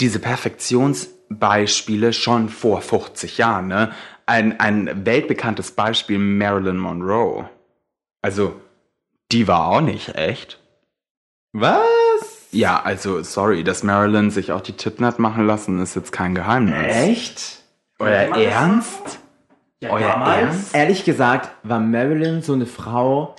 [0.00, 3.92] diese Perfektionsbeispiele schon vor 50 Jahren, ne?
[4.26, 7.50] Ein, ein weltbekanntes Beispiel, Marilyn Monroe.
[8.22, 8.58] Also,
[9.32, 10.60] die war auch nicht echt.
[11.52, 12.48] Was?
[12.52, 16.34] Ja, also, sorry, dass Marilyn sich auch die Titten hat machen lassen, ist jetzt kein
[16.34, 16.74] Geheimnis.
[16.86, 17.62] Echt?
[17.98, 19.18] Euer Ernst?
[19.80, 20.38] Ja, Euer damals?
[20.38, 20.74] Ernst?
[20.74, 23.34] Ehrlich gesagt war Marilyn so eine Frau,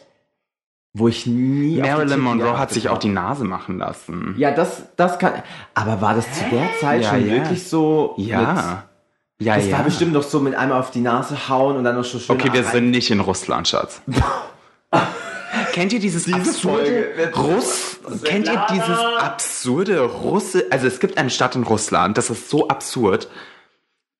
[0.97, 1.77] wo ich nie.
[1.81, 4.33] Marilyn Monroe hat sich auch die Nase machen lassen.
[4.37, 5.33] Ja, das, das kann.
[5.73, 7.33] Aber war das zu der Zeit Ja, schon ja.
[7.33, 8.13] wirklich so?
[8.17, 8.85] Ja.
[9.37, 9.77] Ja, Mit, das ja.
[9.77, 12.37] war bestimmt noch so mit einmal auf die Nase hauen und dann noch so schön.
[12.37, 14.01] Okay, wir rein- sind nicht in Russland, Schatz.
[15.73, 16.39] Kennt ihr dieses Folge
[17.27, 17.99] absurde Russ?
[18.23, 20.65] Kennt ihr dieses absurde Russe?
[20.69, 23.27] Also es gibt eine Stadt in Russland, das ist so absurd.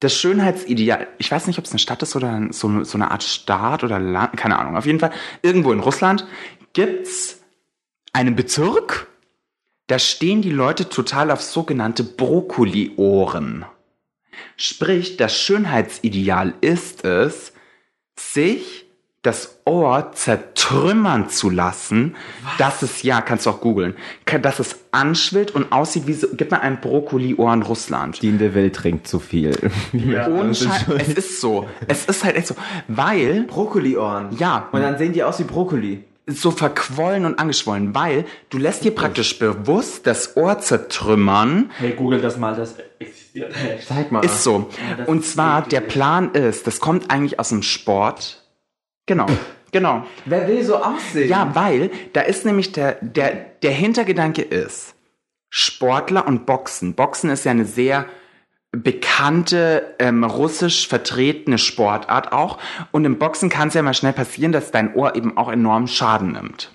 [0.02, 3.24] Das Schönheitsideal, ich weiß nicht, ob es eine Stadt ist oder so, so eine Art
[3.24, 4.76] Staat oder Land, keine Ahnung.
[4.76, 5.12] Auf jeden Fall,
[5.42, 6.28] irgendwo in Russland
[6.76, 7.42] gibt's
[8.14, 9.08] einen Bezirk,
[9.88, 13.66] da stehen die Leute total auf sogenannte Brokkoli-Ohren.
[14.58, 17.54] Sprich, das Schönheitsideal ist es,
[18.20, 18.86] sich
[19.22, 22.16] das Ohr zertrümmern zu lassen,
[22.60, 23.96] dass es, ja, kannst du auch googeln,
[24.42, 28.22] dass es anschwillt und aussieht wie so, gib mal ein Brokkoli-Ohr in Russland.
[28.22, 29.58] Dean DeVille trinkt zu viel.
[29.94, 30.28] Ja.
[30.28, 31.68] Ohne Scheiß, es ist so.
[31.88, 32.56] Es ist halt echt so.
[32.88, 34.36] Weil Brokkoli-Ohren.
[34.38, 34.68] Ja.
[34.72, 36.04] Und dann sehen die aus wie Brokkoli.
[36.28, 41.72] So verquollen und angeschwollen, weil du lässt dir praktisch bewusst das Ohr zertrümmern.
[41.78, 43.54] Hey, google das mal, das existiert.
[43.88, 44.26] Zeig mal.
[44.26, 44.70] Ist so.
[44.98, 48.44] Ja, Und zwar, der Plan ist, das kommt eigentlich aus dem Sport.
[49.06, 49.28] Genau,
[49.72, 50.06] genau.
[50.26, 51.30] Wer will so aussehen?
[51.30, 54.96] Ja, weil da ist nämlich der, der, der Hintergedanke ist,
[55.50, 56.96] Sportler und Boxen.
[56.96, 58.08] Boxen ist ja eine sehr
[58.84, 62.58] bekannte, ähm, russisch vertretene Sportart auch.
[62.92, 65.88] Und im Boxen kann es ja mal schnell passieren, dass dein Ohr eben auch enorm
[65.88, 66.72] Schaden nimmt.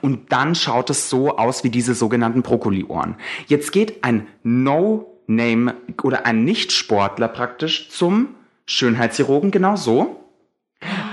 [0.00, 3.16] Und dann schaut es so aus wie diese sogenannten Brokkoli-Ohren.
[3.46, 8.28] Jetzt geht ein No-Name oder ein Nicht-Sportler praktisch zum
[8.66, 10.20] Schönheitschirurgen genau so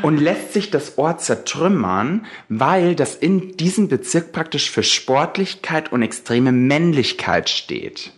[0.02, 6.02] und lässt sich das Ohr zertrümmern, weil das in diesem Bezirk praktisch für Sportlichkeit und
[6.02, 8.12] extreme Männlichkeit steht.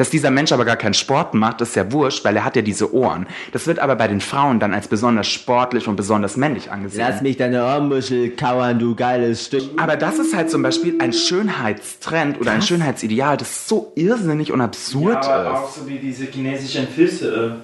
[0.00, 2.62] Dass dieser Mensch aber gar keinen Sport macht, ist ja wurscht, weil er hat ja
[2.62, 3.26] diese Ohren.
[3.52, 7.06] Das wird aber bei den Frauen dann als besonders sportlich und besonders männlich angesehen.
[7.06, 9.62] Lass mich deine Ohrmuschel kauern, du geiles Stück.
[9.76, 14.62] aber das ist halt zum Beispiel ein Schönheitstrend oder ein Schönheitsideal, das so irrsinnig und
[14.62, 15.74] absurd Ja, aber auch ist.
[15.76, 17.56] so wie diese chinesischen Füße.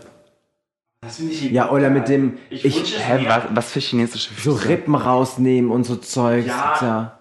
[1.00, 4.56] Das finde ich Ja, oder mit dem, Ich, ich, Hä, was, was für chinesische so
[4.56, 4.68] Füße?
[4.68, 6.48] Rippen rausnehmen und so Zeugs.
[6.48, 6.76] Ja.
[6.82, 7.18] Ja.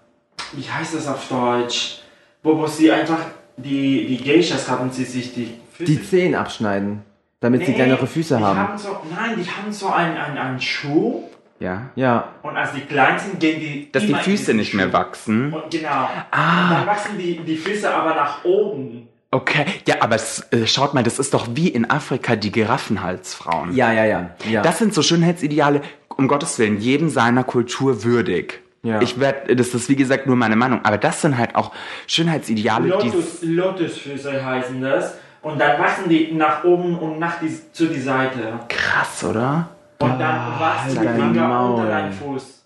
[0.52, 2.00] Wie heißt das auf Deutsch?
[2.44, 3.20] Wo, wo sie einfach,
[3.58, 5.92] die, die Geishas haben sie sich die Füße...
[5.92, 7.02] Die Zehen abschneiden,
[7.40, 8.78] damit sie Nee, kleinere Füße die haben.
[8.78, 11.24] so, nein, die haben so einen, einen, einen Schuh
[11.60, 11.90] Ja.
[11.96, 12.30] Ja.
[12.44, 15.54] und als die klein sind, gehen die Dass die Füße nicht mehr wachsen.
[15.54, 16.10] Und genau.
[16.32, 16.64] Ah.
[16.64, 19.08] Und dann wachsen die, die Füße aber nach oben.
[19.32, 23.76] Okay, ja, aber es, äh, schaut mal, das ist doch wie in Afrika die Giraffenhalsfrauen.
[23.76, 24.30] Ja, ja, ja.
[24.50, 24.62] ja.
[24.62, 25.82] Das sind so Schönheitsideale,
[26.16, 28.62] um Gottes Willen, jedem seiner Kultur würdig.
[28.86, 29.02] Ja.
[29.02, 31.72] Ich werde, das ist wie gesagt nur meine Meinung, aber das sind halt auch
[32.08, 35.16] Schönheitsideale, die Lotus, Lotusfüße heißen das.
[35.42, 38.60] Und dann wachsen die nach oben und nach die, zu die Seite.
[38.70, 39.70] krass, oder?
[40.00, 42.64] Und dann wachsen die Finger unter deinen Fuß.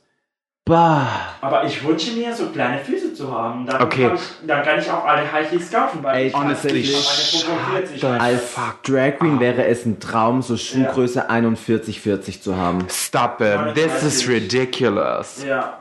[0.66, 1.08] bah.
[1.42, 3.66] Aber ich wünsche mir, so kleine Füße zu haben.
[3.66, 4.08] Dann, Okay.
[4.08, 6.86] kann, ich, dann kann ich auch alle High Heels kaufen, weil Ey, ich honestly, meine
[6.86, 12.56] 45 shut the Als Drag Queen wäre es ein Traum, so Schuhgröße 41, 40 zu
[12.56, 12.86] haben.
[12.90, 14.30] Stop it, this is 39.
[14.30, 15.44] ridiculous.
[15.46, 15.80] Ja.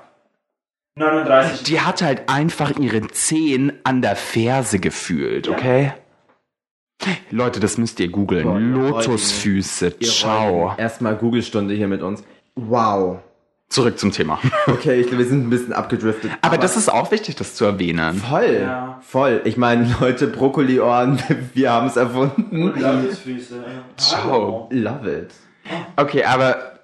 [0.98, 1.62] 39.
[1.64, 5.92] Die hat halt einfach ihre Zehen an der Ferse gefühlt, okay?
[7.30, 8.72] Leute, das müsst ihr googeln.
[8.74, 10.74] Lotusfüße, Ihr ciao.
[10.76, 12.24] Erstmal Google-Stunde hier mit uns.
[12.56, 13.18] Wow.
[13.68, 14.40] Zurück zum Thema.
[14.66, 16.30] Okay, ich glaube, wir sind ein bisschen abgedriftet.
[16.42, 18.16] Aber, das ist auch wichtig, das zu erwähnen.
[18.16, 18.98] voll, Ja.
[19.02, 19.42] voll.
[19.44, 21.22] Ich meine, Leute, Brokkoli-Ohren,
[21.54, 22.72] wir haben es erfunden.
[22.80, 23.62] Lamsfüße.
[23.96, 24.68] Ciao.
[24.72, 25.30] Love it.
[25.96, 26.80] Okay, aber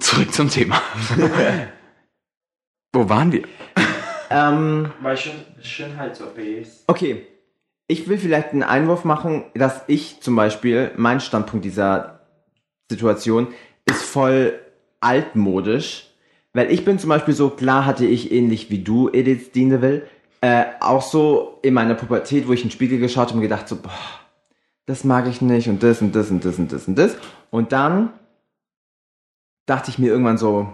[0.00, 0.80] zurück zum Thema.
[2.92, 3.42] Wo waren wir?
[4.34, 6.84] Ähm, Bei Schön Schönheits-OPs.
[6.86, 7.26] okay.
[7.86, 12.20] Ich will vielleicht einen Einwurf machen, dass ich zum Beispiel, mein Standpunkt dieser
[12.90, 13.48] Situation
[13.84, 14.58] ist voll
[15.00, 16.08] altmodisch.
[16.54, 20.06] Weil ich bin zum Beispiel so, klar hatte ich ähnlich wie du, Edith Dieneville,
[20.40, 23.68] äh, auch so in meiner Pubertät, wo ich in den Spiegel geschaut habe und gedacht
[23.68, 23.90] so, boah,
[24.86, 27.16] das mag ich nicht und das und das und das und das und das.
[27.50, 28.14] Und dann
[29.66, 30.72] dachte ich mir irgendwann so,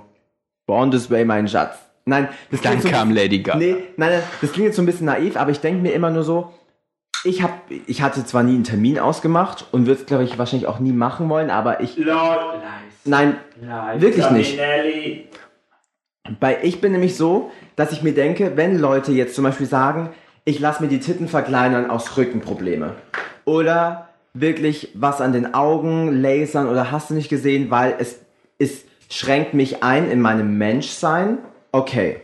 [0.67, 1.77] born this way, mein Schatz.
[2.09, 3.59] Nein, das Dann klingt so, kam Lady Gaga.
[3.59, 6.23] Nee, nein, das klingt jetzt so ein bisschen naiv, aber ich denke mir immer nur
[6.23, 6.53] so,
[7.25, 10.69] ich hab, ich hatte zwar nie einen Termin ausgemacht und würde es, glaube ich, wahrscheinlich
[10.69, 12.63] auch nie machen wollen, aber ich, Lord, lies.
[13.05, 14.01] nein, Lies.
[14.01, 14.57] Wirklich nicht.
[14.57, 15.29] Nelly.
[16.41, 20.11] Bei ich bin nämlich so, dass ich mir denke, wenn Leute jetzt zum Beispiel sagen,
[20.45, 22.95] ich lasse mir die Titten verkleinern aus Rückenprobleme
[23.45, 28.21] oder wirklich was an den Augen, Lasern oder hast du nicht gesehen, weil es,
[28.59, 31.39] es schränkt mich ein in meinem Menschsein,
[31.73, 32.21] okay.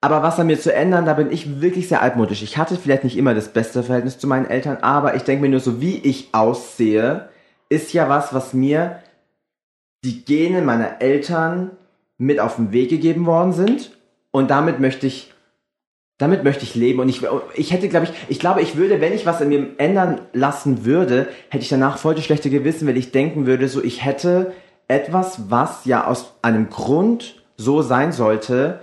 [0.00, 2.42] Aber was an mir zu ändern, da bin ich wirklich sehr altmodisch.
[2.42, 5.50] Ich hatte vielleicht nicht immer das beste Verhältnis zu meinen Eltern, aber ich denke mir
[5.50, 7.28] nur so, wie ich aussehe,
[7.68, 9.00] ist ja was, was mir
[10.04, 11.72] die Gene meiner Eltern
[12.16, 13.96] mit auf den Weg gegeben worden sind
[14.30, 15.32] und damit möchte ich
[16.18, 17.22] damit möchte ich leben und ich
[17.54, 20.84] ich hätte glaube ich ich glaube ich würde wenn ich was an mir ändern lassen
[20.84, 24.52] würde hätte ich danach voll das schlechte Gewissen weil ich denken würde so ich hätte
[24.86, 28.80] etwas was ja aus einem Grund so sein sollte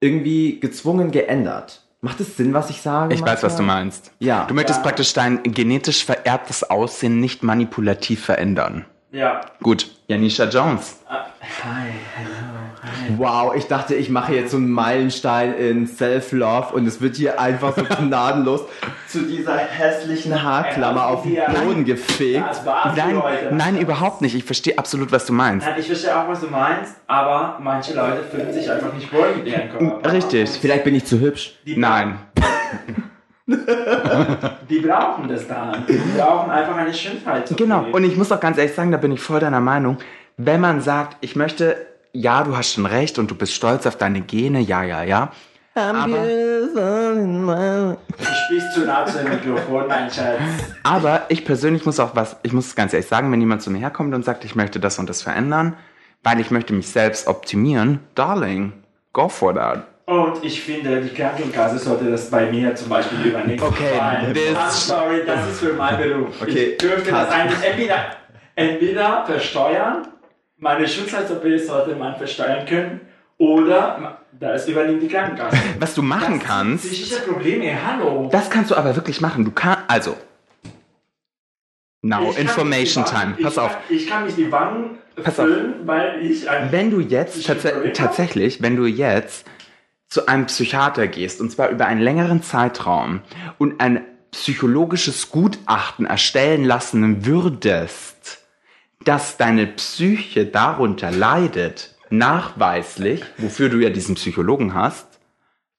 [0.00, 4.12] irgendwie gezwungen geändert macht es Sinn was ich sage Ich weiß, was du meinst.
[4.20, 4.44] Ja.
[4.46, 4.82] Du möchtest Ja.
[4.84, 8.84] praktisch dein genetisch vererbtes Aussehen nicht manipulativ verändern.
[9.10, 9.40] Ja.
[9.62, 10.96] Gut, Janisha Jones.
[11.06, 12.30] Hi, hello,
[12.82, 13.12] hi.
[13.18, 17.38] Wow, ich dachte, ich mache jetzt so einen Meilenstein in Self-Love und es wird hier
[17.38, 18.62] einfach so gnadenlos
[19.06, 22.56] zu dieser hässlichen Haarklammer auf den Boden gefegt.
[22.56, 24.34] Für Nein, nein, überhaupt nicht.
[24.34, 25.66] Ich verstehe absolut, was du meinst.
[25.66, 29.36] Nein, ich verstehe auch, was du meinst, aber manche Leute fühlen sich einfach nicht wohl
[29.36, 30.10] mit ihrem Körper.
[30.10, 30.48] Richtig.
[30.58, 31.58] Vielleicht bin ich zu hübsch.
[31.66, 32.18] Die, Nein.
[34.68, 35.84] Die brauchen das dann.
[35.88, 37.50] Die brauchen einfach eine Schönheit.
[37.56, 37.86] Genau.
[37.92, 39.98] Und ich muss auch ganz ehrlich sagen, da bin ich voll deiner Meinung.
[40.36, 41.76] Wenn man sagt, ich möchte,
[42.12, 45.32] ja, du hast schon recht und du bist stolz auf deine Gene, ja, ja, ja.
[45.74, 46.08] Aber,
[48.18, 50.40] Du sprichst zu nah zu dem Mikrofon, mein Schatz.
[50.82, 53.78] aber ich persönlich muss auch was, ich muss ganz ehrlich sagen, wenn jemand zu mir
[53.78, 55.76] herkommt und sagt, ich möchte das und das verändern,
[56.24, 58.72] weil ich möchte mich selbst optimieren, darling,
[59.12, 59.84] go for that.
[60.08, 63.60] Und ich finde, die Krankenkasse sollte das bei mir zum Beispiel übernehmen.
[63.62, 66.40] Okay, Weil, this- I'm sorry, das ist für meinen Beruf.
[66.40, 67.96] Okay, ich dürfte das eigentlich entweder,
[68.54, 70.08] entweder versteuern,
[70.56, 73.02] meine Schulzeit-OP sollte man versteuern können,
[73.36, 75.58] oder das übernimmt die Krankenkasse.
[75.78, 78.30] Was du machen Das kannst, psychische Probleme, hallo.
[78.32, 79.44] das kannst du aber wirklich machen.
[79.44, 80.16] Du kannst, also,
[82.00, 83.72] now, Ich information time, pass ich auf.
[83.72, 85.44] Kann, ich kann nicht die Wangen Pass auf.
[85.44, 86.72] füllen, weil ich ein...
[86.72, 89.44] Wenn du jetzt tats tatsächlich, wenn du jetzt
[90.08, 93.20] zu einem Psychiater gehst, und zwar über einen längeren Zeitraum,
[93.58, 98.38] und ein psychologisches Gutachten erstellen lassen würdest,
[99.04, 105.06] dass deine Psyche darunter leidet, nachweislich, wofür du ja diesen Psychologen hast,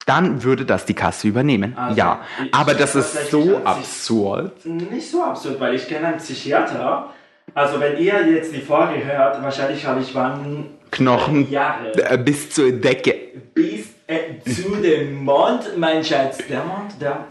[0.06, 1.78] dann würde das die Kasse übernehmen.
[1.78, 4.66] Also, ja, aber das ist so absurd.
[4.66, 7.14] Nicht so absurd, weil ich kenne einen Psychiater.
[7.54, 11.94] Also wenn ihr jetzt die Folge hört, wahrscheinlich habe ich Wangen Knochen Jahre.
[11.96, 13.16] äh, bis zur Decke.
[13.54, 16.40] Bis äh, zu dem Mond, mein Schatz.
[16.50, 17.26] Der Mond, der...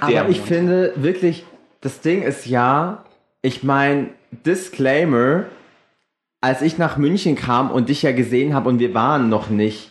[0.00, 1.44] Aber Der ich finde wirklich,
[1.80, 3.04] das Ding ist ja,
[3.42, 5.46] ich meine, Disclaimer,
[6.40, 9.90] als ich nach München kam und dich ja gesehen habe und wir waren noch nicht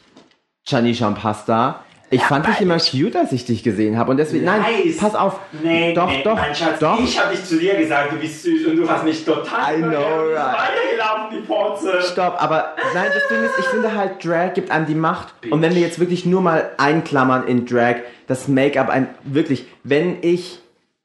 [0.66, 1.83] Chani Champasta,
[2.13, 4.97] ich fand dich immer cute, als ich dich gesehen habe und deswegen, nein, Nice.
[4.97, 8.12] pass auf, Nee, doch, nee, doch, mein Schatz, doch, ich habe dich zu dir gesagt,
[8.12, 10.56] du bist süß und du hast mich total I know, right.
[10.58, 12.02] weitergelaufen, die Porze.
[12.02, 15.34] Stopp, aber nein, das Ding ist, ich finde halt, Drag gibt einem die Macht.
[15.49, 17.97] Und wenn wir jetzt wirklich nur mal einklammern in Drag,
[18.28, 20.60] das Make-up ein, wirklich, wenn ich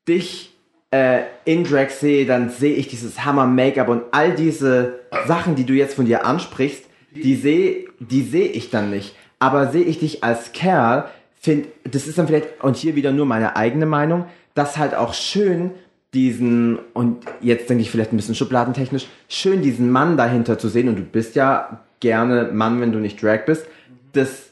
[0.06, 0.54] dich
[0.90, 5.72] äh, in Drag sehe, dann sehe ich dieses Hammer-Make-up und all diese Sachen, die du
[5.74, 9.14] jetzt von dir ansprichst, die sehe die sehe ich dann nicht.
[9.38, 11.08] Aber sehe ich dich als Kerl,
[11.40, 15.14] finde, das ist dann vielleicht, und hier wieder nur meine eigene Meinung, das halt auch
[15.14, 15.70] schön,
[16.14, 20.88] diesen, und jetzt denke ich vielleicht ein bisschen schubladentechnisch, schön diesen Mann dahinter zu sehen,
[20.88, 23.66] und du bist ja gerne Mann, wenn du nicht Drag bist,
[24.12, 24.46] das,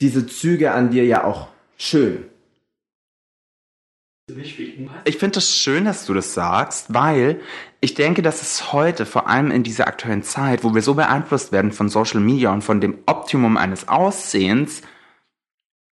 [0.00, 2.24] diese Züge an dir ja auch schön.
[5.04, 7.40] Ich finde es das schön, dass du das sagst, weil
[7.80, 11.52] ich denke, dass es heute, vor allem in dieser aktuellen Zeit, wo wir so beeinflusst
[11.52, 14.82] werden von Social Media und von dem Optimum eines Aussehens,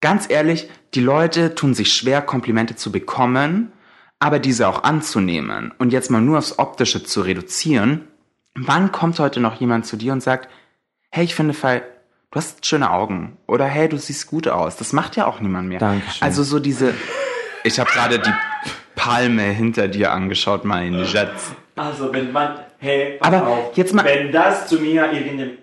[0.00, 3.72] ganz ehrlich, die Leute tun sich schwer, Komplimente zu bekommen,
[4.18, 5.72] aber diese auch anzunehmen.
[5.78, 8.08] Und jetzt mal nur aufs Optische zu reduzieren.
[8.54, 10.48] Wann kommt heute noch jemand zu dir und sagt,
[11.10, 11.82] hey, ich finde, Fall,
[12.30, 13.36] du hast schöne Augen.
[13.46, 14.76] Oder hey, du siehst gut aus.
[14.76, 15.80] Das macht ja auch niemand mehr.
[15.80, 16.22] Dankeschön.
[16.22, 16.94] Also so diese,
[17.64, 18.32] ich habe gerade die
[18.94, 21.52] Palme hinter dir angeschaut, mein Schatz.
[21.76, 25.58] Also wenn man, hey, pass Aber auf, jetzt mal- wenn das zu mir irgendein,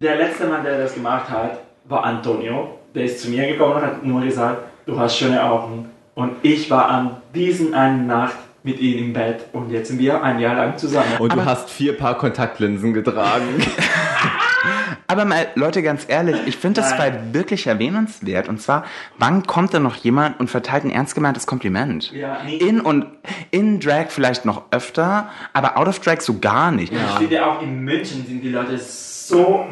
[0.00, 2.78] der letzte Mann, der das gemacht hat, war Antonio.
[2.94, 5.90] Der ist zu mir gekommen und hat nur gesagt, du hast schöne Augen.
[6.14, 10.22] Und ich war an diesen einen Nacht mit ihm im Bett und jetzt sind wir
[10.22, 11.16] ein Jahr lang zusammen.
[11.18, 13.44] Und du hast vier Paar Kontaktlinsen getragen.
[15.06, 16.98] Aber mal, Leute, ganz ehrlich, ich finde das Nein.
[17.32, 18.48] bei wirklich erwähnenswert.
[18.48, 18.84] Und zwar,
[19.18, 22.10] wann kommt da noch jemand und verteilt ein ernst gemeintes Kompliment?
[22.12, 22.56] Ja, nie.
[22.56, 23.06] In und
[23.50, 26.92] in Drag vielleicht noch öfter, aber out of Drag so gar nicht.
[26.92, 29.66] Ich finde auch in München sind die Leute so,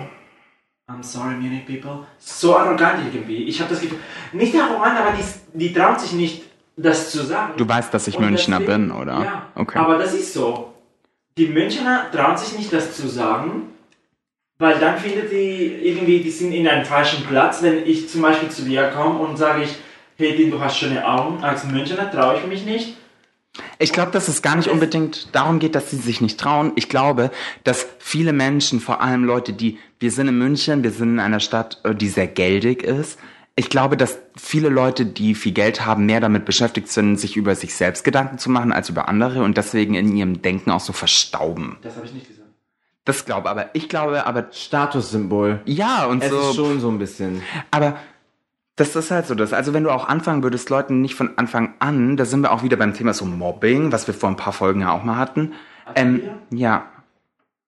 [0.90, 3.44] I'm sorry Munich people, so arrogant irgendwie.
[3.44, 3.98] Ich habe das Gefühl,
[4.32, 6.42] nicht arrogant, aber die, die trauen sich nicht,
[6.76, 7.54] das zu sagen.
[7.56, 9.22] Du weißt, dass ich Und Münchner deswegen- bin, oder?
[9.24, 9.78] Ja, Okay.
[9.78, 10.74] aber das ist so.
[11.38, 13.68] Die Münchner trauen sich nicht, das zu sagen,
[14.62, 17.62] weil dann findet die irgendwie, die sind in einem falschen Platz.
[17.62, 19.74] Wenn ich zum Beispiel zu dir komme und sage ich,
[20.16, 22.96] hey, du hast schöne Augen, als Münchner traue ich mich nicht.
[23.80, 26.72] Ich glaube, dass es gar nicht unbedingt darum geht, dass sie sich nicht trauen.
[26.76, 27.32] Ich glaube,
[27.64, 31.40] dass viele Menschen, vor allem Leute, die, wir sind in München, wir sind in einer
[31.40, 33.18] Stadt, äh, die sehr geldig ist.
[33.56, 37.56] Ich glaube, dass viele Leute, die viel Geld haben, mehr damit beschäftigt sind, sich über
[37.56, 40.92] sich selbst Gedanken zu machen als über andere und deswegen in ihrem Denken auch so
[40.92, 41.78] verstauben.
[41.82, 42.41] Das habe ich nicht gesagt.
[43.04, 43.70] Das glaube aber.
[43.72, 45.60] Ich glaube aber, Statussymbol.
[45.64, 46.38] ja, und Es so.
[46.50, 47.42] ist schon so ein bisschen.
[47.70, 47.96] Aber
[48.76, 49.52] das ist halt so das.
[49.52, 52.62] Also wenn du auch anfangen würdest, Leuten nicht von Anfang an, da sind wir auch
[52.62, 55.52] wieder beim Thema so Mobbing, was wir vor ein paar Folgen ja auch mal hatten.
[55.94, 56.86] Ähm, ja.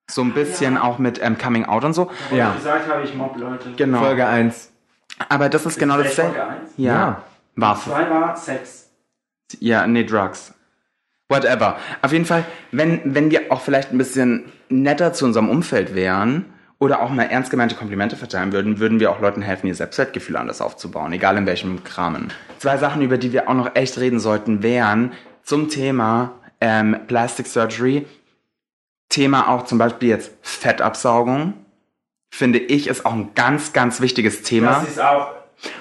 [0.09, 2.11] So ein bisschen auch mit ähm, Coming Out und so.
[2.31, 2.53] Und Ja.
[2.55, 3.73] gesagt habe ich Mob Leute.
[3.77, 3.99] Genau.
[3.99, 4.71] Folge 1.
[5.29, 6.25] Aber das ist genau vielleicht das.
[6.27, 6.71] Folge eins?
[6.77, 6.93] Ja.
[6.93, 7.23] Ja.
[7.57, 8.91] War Zwei war Sex.
[9.61, 10.53] Ja, nee, Drugs.
[11.29, 11.77] Whatever.
[12.03, 14.45] Auf jeden Fall, wenn, wenn wir auch vielleicht ein bisschen
[14.83, 16.47] netter zu unserem Umfeld wären
[16.79, 20.37] oder auch mal ernst gemeinte Komplimente verteilen würden, würden wir auch Leuten helfen, ihr Selbstwertgefühl
[20.37, 22.33] anders aufzubauen, egal in welchem Rahmen.
[22.59, 27.47] Zwei Sachen, über die wir auch noch echt reden sollten, wären zum Thema ähm, Plastic
[27.47, 28.07] Surgery,
[29.09, 31.55] Thema auch zum Beispiel jetzt Fettabsaugung,
[32.31, 34.81] finde ich, ist auch ein ganz, ganz wichtiges Thema.
[34.81, 35.29] Das ist auch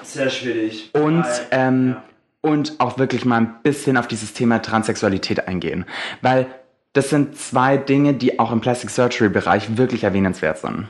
[0.02, 0.90] sehr schwierig.
[0.92, 2.04] Und, ähm, ja.
[2.42, 5.84] und auch wirklich mal ein bisschen auf dieses Thema Transsexualität eingehen.
[6.22, 6.46] Weil
[6.94, 10.88] das sind zwei Dinge, die auch im Plastic Surgery Bereich wirklich erwähnenswert sind.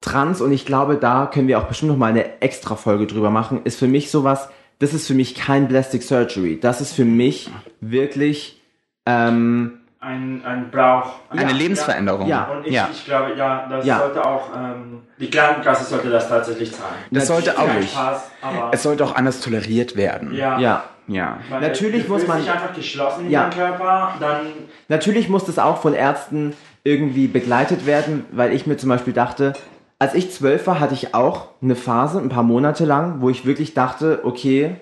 [0.00, 3.30] Trans und ich glaube, da können wir auch bestimmt noch mal eine extra Folge drüber
[3.30, 6.58] machen, ist für mich sowas, das ist für mich kein Plastic Surgery.
[6.60, 8.60] Das ist für mich wirklich,
[9.06, 11.14] ähm, ein, ein Brauch.
[11.30, 12.28] Eine Lebensveränderung.
[12.28, 12.44] Ja.
[12.44, 12.88] Und ich, Ja.
[12.92, 13.98] ich glaube, ja, das Ja.
[14.00, 16.92] sollte auch, ähm, die Krankenkasse sollte das tatsächlich zahlen.
[17.10, 17.90] Das sollte auch nicht.
[17.92, 20.34] Spaß, aber Es sollte auch anders toleriert werden.
[20.34, 20.58] ja.
[20.58, 20.84] ja.
[21.06, 21.38] Ja.
[21.50, 23.48] Weil Natürlich muss man- dich einfach geschlossen in Ja.
[23.48, 24.46] deinem Körper, dann
[24.88, 29.54] Natürlich muss das auch von Ärzten irgendwie begleitet werden, weil ich mir zum Beispiel dachte,
[29.98, 33.46] als ich zwölf war, hatte ich auch eine Phase, ein paar Monate lang, wo ich
[33.46, 34.76] wirklich dachte, okay,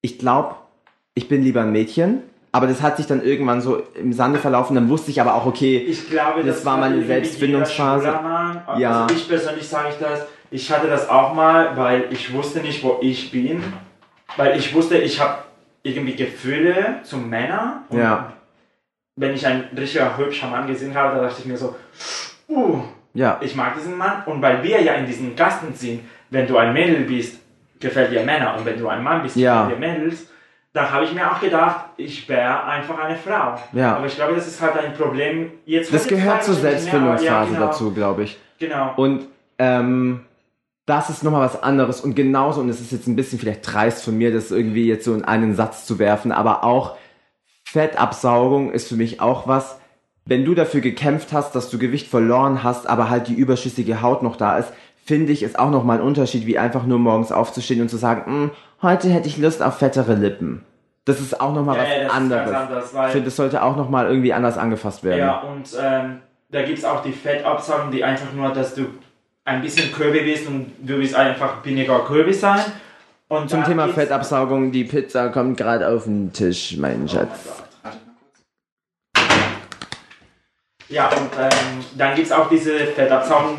[0.00, 0.54] ich glaube,
[1.14, 2.22] ich bin lieber ein Mädchen.
[2.50, 4.74] Aber das hat sich dann irgendwann so im Sande verlaufen.
[4.74, 8.06] Dann wusste ich aber auch, okay, ich glaube, Das war hat meine Selbstfindungsphase.
[8.78, 9.02] Ja.
[9.04, 12.82] Also ich persönlich sage ich das, ich hatte das auch mal, weil ich wusste nicht,
[12.82, 13.62] wo ich bin.
[14.36, 15.38] Weil ich wusste, ich habe
[15.82, 17.84] irgendwie Gefühle zu Männern.
[17.88, 18.32] Und Ja.
[19.16, 21.74] Wenn ich einen richtiger hübscher Mann gesehen habe, da dachte ich mir so,
[22.48, 22.82] uh,
[23.14, 24.22] ja, ich mag diesen Mann.
[24.26, 27.40] Und weil wir ja in diesen Gasten sind, wenn du ein Mädel bist,
[27.80, 28.56] gefällt dir Männer.
[28.56, 29.62] Und wenn du ein Mann bist, Ja.
[29.64, 30.26] gefällt dir Mädels.
[30.72, 33.58] Da habe ich mir auch gedacht, ich wäre einfach eine Frau.
[33.72, 33.96] Ja.
[33.96, 35.50] Aber ich glaube, das ist halt ein Problem.
[35.64, 38.38] Jetzt das gehört zur Selbstfindungsphase ja, genau, dazu, glaube ich.
[38.60, 38.92] Genau.
[38.96, 39.26] Und
[39.58, 40.24] ähm,
[40.88, 42.00] das ist nochmal was anderes.
[42.00, 45.04] Und genauso, und es ist jetzt ein bisschen vielleicht dreist von mir, das irgendwie jetzt
[45.04, 46.96] so in einen Satz zu werfen, aber auch
[47.64, 49.78] Fettabsaugung ist für mich auch was,
[50.24, 54.22] wenn du dafür gekämpft hast, dass du Gewicht verloren hast, aber halt die überschüssige Haut
[54.22, 54.72] noch da ist,
[55.04, 58.44] finde ich, ist auch nochmal ein Unterschied, wie einfach nur morgens aufzustehen und zu sagen,
[58.46, 58.50] "Mm,
[58.82, 60.64] heute hätte ich Lust auf fettere Lippen.
[61.04, 62.50] Das ist auch nochmal Ja, was ja, das ist anderes.
[62.50, 65.18] ganz anders, weil- ich finde, das sollte auch nochmal irgendwie anders angefasst werden.
[65.20, 66.18] Ja, und ähm,
[66.50, 68.86] da gibt es auch die Fettabsaugung, die einfach nur, dass du
[69.48, 72.60] ein bisschen Körbe bist und du willst einfach weniger Körbe sein.
[73.28, 77.28] Und Zum Thema Fettabsaugung, die Pizza kommt gerade auf den Tisch, mein Oh mein Schatz.
[77.82, 77.92] Gott.
[80.88, 83.58] Ja, und ähm, dann gibt es auch diese Fettabsaugung,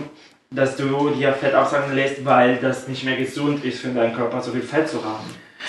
[0.52, 4.42] dass du dir Fett absaugen lässt, weil das nicht mehr gesund ist für deinen Körper,
[4.42, 5.26] so viel Fett zu haben.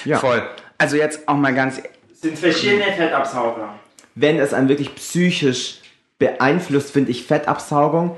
[0.06, 0.18] Ja.
[0.18, 0.42] Voll.
[0.78, 3.74] Also jetzt auch mal ganz Es sind verschiedene Fettabsauger.
[4.14, 5.80] wenn es einen wirklich psychisch
[6.18, 8.16] beeinflusst, finde ich Fettabsaugung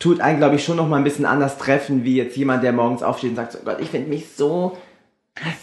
[0.00, 2.72] tut einen, glaube ich, schon noch mal ein bisschen anders treffen, wie jetzt jemand, der
[2.72, 4.76] morgens aufsteht und sagt, oh Gott, ich finde mich so,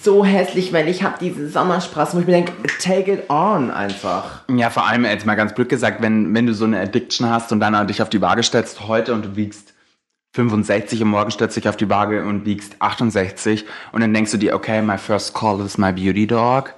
[0.01, 4.43] so hässlich, weil ich habe diese Sommersprasse, wo ich mir denke, take it on einfach.
[4.49, 7.51] Ja, vor allem jetzt mal ganz blöd gesagt, wenn, wenn du so eine Addiction hast
[7.51, 9.73] und dann dich auf die Waage stellst heute und du wiegst
[10.33, 14.37] 65 und morgen stellst dich auf die Waage und wiegst 68 und dann denkst du
[14.37, 16.75] dir, okay, my first call is my beauty dog.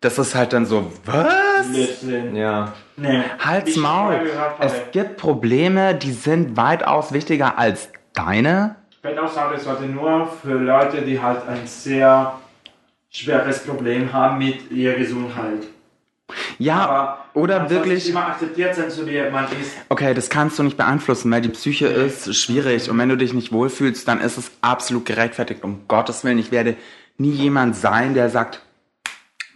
[0.00, 1.68] Das ist halt dann so, was?
[1.68, 2.34] Blödsinn.
[2.34, 2.72] Ja.
[2.96, 3.22] Nee.
[3.38, 4.30] Halt's ich Maul.
[4.58, 8.76] Es gibt Probleme, die sind weitaus wichtiger als deine.
[9.02, 12.38] Fettaussage sollte nur für Leute, die halt ein sehr
[13.10, 15.64] schweres Problem haben mit ihrer Gesundheit.
[16.58, 18.08] Ja, Aber oder man wirklich.
[18.08, 19.72] immer akzeptiert sein, so wie man ist.
[19.88, 23.32] Okay, das kannst du nicht beeinflussen, weil die Psyche ist schwierig und wenn du dich
[23.32, 25.64] nicht wohlfühlst, dann ist es absolut gerechtfertigt.
[25.64, 26.76] Um Gottes Willen, ich werde
[27.18, 28.62] nie jemand sein, der sagt,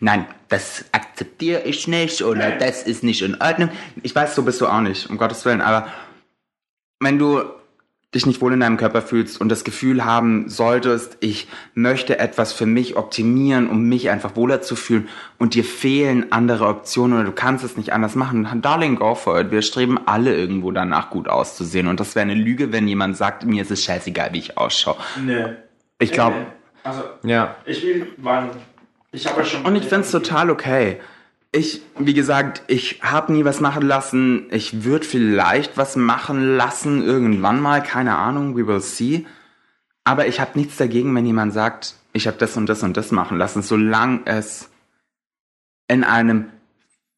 [0.01, 3.71] nein, das akzeptiere ich nicht oder das ist nicht in Ordnung.
[4.03, 5.89] Ich weiß, so bist du auch nicht, um Gottes Willen, aber
[7.01, 7.43] wenn du
[8.15, 12.53] dich nicht wohl in deinem Körper fühlst und das Gefühl haben solltest, ich möchte etwas
[12.53, 17.25] für mich optimieren, um mich einfach wohler zu fühlen und dir fehlen andere Optionen oder
[17.25, 19.51] du kannst es nicht anders machen, dann darling, go for it.
[19.51, 23.45] Wir streben alle irgendwo danach gut auszusehen und das wäre eine Lüge, wenn jemand sagt,
[23.45, 24.97] mir ist es scheißegal, wie ich ausschaue.
[25.25, 25.47] Nee.
[25.99, 26.47] Ich glaube, Nee.
[26.85, 27.57] Also, Ja.
[27.65, 28.51] ich will, weil
[29.15, 29.65] ich habe schon.
[29.65, 31.01] Und ich find's total okay.
[31.53, 34.47] Ich, wie gesagt, ich habe nie was machen lassen.
[34.51, 39.25] Ich würde vielleicht was machen lassen, irgendwann mal, keine Ahnung, we will see.
[40.03, 43.13] Aber ich habe nichts dagegen, wenn jemand sagt, ich habe das und das und das
[43.13, 44.69] machen lassen, solange es
[45.89, 46.47] in einem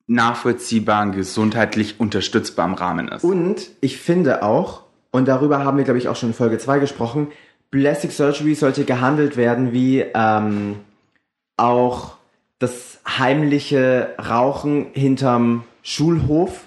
[0.07, 3.25] nachvollziehbaren, gesundheitlich unterstützbaren Rahmen ist.
[3.25, 6.79] Und ich finde auch, und darüber haben wir, glaube ich, auch schon in Folge 2
[6.79, 7.29] gesprochen,
[7.71, 10.77] Plastic Surgery sollte gehandelt werden wie ähm,
[11.57, 12.17] auch
[12.59, 16.67] das heimliche Rauchen hinterm Schulhof.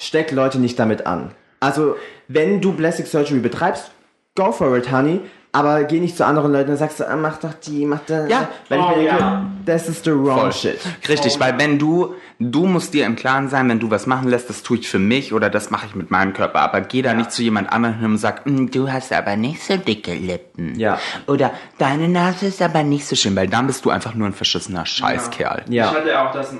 [0.00, 1.32] Steck Leute nicht damit an.
[1.60, 1.96] Also,
[2.28, 3.90] wenn du Plastic Surgery betreibst,
[4.36, 5.20] go for it, honey.
[5.58, 8.30] Aber geh nicht zu anderen Leuten und sagst, ah, mach doch die, mach das.
[8.30, 8.48] Ja.
[8.68, 9.46] Weil ich Oh, mir denke, ja.
[9.66, 10.52] das ist the wrong Voll.
[10.52, 10.78] shit.
[11.08, 14.48] Richtig, weil wenn du, du musst dir im Klaren sein, wenn du was machen lässt,
[14.48, 16.60] das tue ich für mich oder das mache ich mit meinem Körper.
[16.60, 19.62] Aber geh da nicht zu jemand anderem hin und sag, "Mm, du hast aber nicht
[19.62, 20.78] so dicke Lippen.
[20.78, 20.98] Ja.
[21.26, 24.34] Oder deine Nase ist aber nicht so schön, weil dann bist du einfach nur ein
[24.34, 25.64] verschissener Scheißkerl.
[25.68, 25.90] Ja.
[25.90, 26.52] Ich hatte auch das,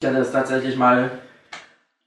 [0.00, 1.10] ich hatte das tatsächlich mal,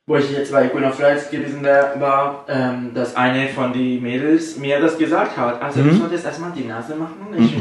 [0.05, 4.79] wo ich jetzt bei Equino Flights gewesen war, ähm, dass eine von den Mädels mir
[4.81, 5.61] das gesagt hat.
[5.61, 5.89] Also Mhm.
[5.89, 7.15] du solltest erstmal die Nase machen.
[7.37, 7.55] Ich,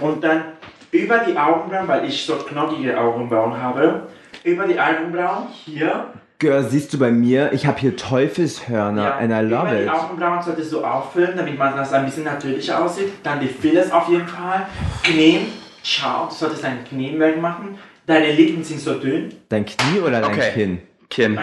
[0.00, 0.44] Und dann
[0.90, 4.04] über die Augenbrauen, weil ich so knockige Augenbrauen habe,
[4.44, 6.06] über die Augenbrauen hier,
[6.40, 9.90] Girl, siehst du bei mir, ich habe hier Teufelshörner and I love über die it.
[9.90, 13.08] Augenbrauen solltest du auffüllen, damit man das ein bisschen natürlicher aussieht.
[13.24, 14.66] Dann die Fillers auf jeden Fall.
[15.02, 15.48] Knien,
[15.82, 17.76] schau, du solltest dein Knie wegmachen.
[18.06, 19.34] Deine Lippen sind so dünn.
[19.48, 20.50] Dein Knie oder dein Okay.
[20.54, 20.78] Kinn?
[21.10, 21.38] Kinn.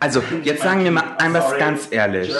[0.00, 2.34] Also, jetzt sagen wir mal ein was ganz ehrlich.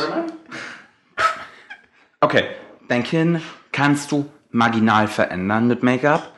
[2.21, 2.45] Okay,
[2.89, 3.43] dein Kinn
[3.73, 6.33] kannst du marginal verändern mit Make-up,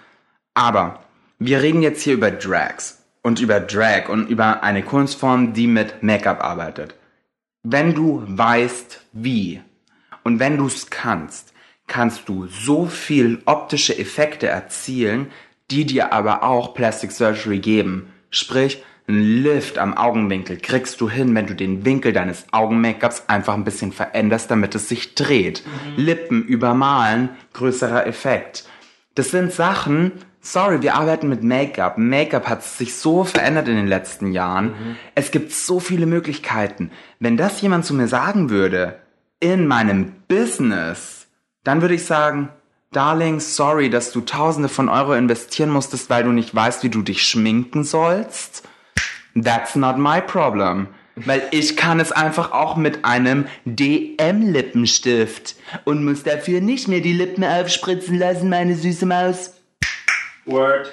[0.55, 1.05] aber
[1.39, 6.03] wir reden jetzt hier über Drags und über Drag und über eine Kunstform, die mit
[6.03, 6.95] Make-up arbeitet.
[7.63, 9.61] Wenn du weißt, wie
[10.23, 11.53] und wenn du es kannst,
[11.87, 15.31] kannst du so viel optische Effekte erzielen,
[15.71, 18.13] die dir aber auch Plastic Surgery geben.
[18.31, 23.53] Sprich, ein Lift am Augenwinkel kriegst du hin, wenn du den Winkel deines Augen-Make-ups einfach
[23.53, 25.63] ein bisschen veränderst, damit es sich dreht.
[25.97, 28.65] Lippen übermalen, größerer Effekt.
[29.15, 31.99] Das sind Sachen, sorry, wir arbeiten mit Make-up.
[31.99, 34.75] Make-up hat sich so verändert in den letzten Jahren.
[35.15, 36.91] Es gibt so viele Möglichkeiten.
[37.21, 39.01] Wenn das jemand zu mir sagen würde,
[39.39, 41.27] in meinem Business,
[41.63, 42.49] dann würde ich sagen,
[42.93, 47.03] Darling, sorry, dass du Tausende von Euro investieren musstest, weil du nicht weißt, wie du
[47.03, 48.67] dich schminken sollst.
[49.35, 50.89] That's not my problem.
[51.17, 55.55] Weil ich kann es einfach auch mit einem DM-Lippenstift
[55.85, 59.55] und muss dafür nicht mehr die Lippen aufspritzen lassen, meine süße Maus.
[60.45, 60.91] Word.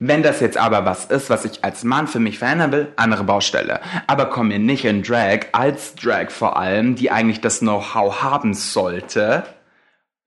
[0.00, 3.22] Wenn das jetzt aber was ist, was ich als Mann für mich verändern will, andere
[3.22, 3.80] Baustelle.
[4.08, 8.54] Aber komm mir nicht in Drag, als Drag vor allem, die eigentlich das Know-how haben
[8.54, 9.44] sollte,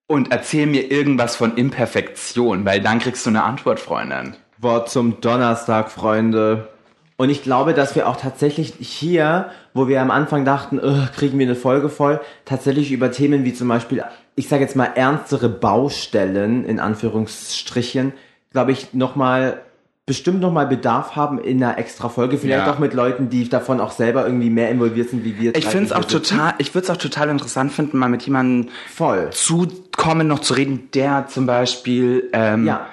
[0.07, 4.35] und erzähl mir irgendwas von Imperfektion, weil dann kriegst du eine Antwort, Freundin.
[4.59, 6.69] Wort zum Donnerstag, Freunde.
[7.18, 11.39] Und ich glaube, dass wir auch tatsächlich hier, wo wir am Anfang dachten, "Ugh, kriegen
[11.39, 14.03] wir eine Folge voll, tatsächlich über Themen wie zum Beispiel,
[14.36, 18.11] ich sage jetzt mal ernstere Baustellen, in Anführungsstrichen,
[18.51, 19.61] glaube ich, nochmal,
[20.05, 22.38] bestimmt nochmal Bedarf haben in einer extra Folge.
[22.38, 22.74] Vielleicht Ja.
[22.74, 25.55] auch mit Leuten, die davon auch selber irgendwie mehr involviert sind, wie wir.
[25.55, 28.72] Ich finde es auch total, ich würde es auch total interessant finden, mal mit jemandem
[28.93, 29.30] Voll.
[29.32, 32.88] zu kommen, noch zu reden, der zum Beispiel ähm, Ja.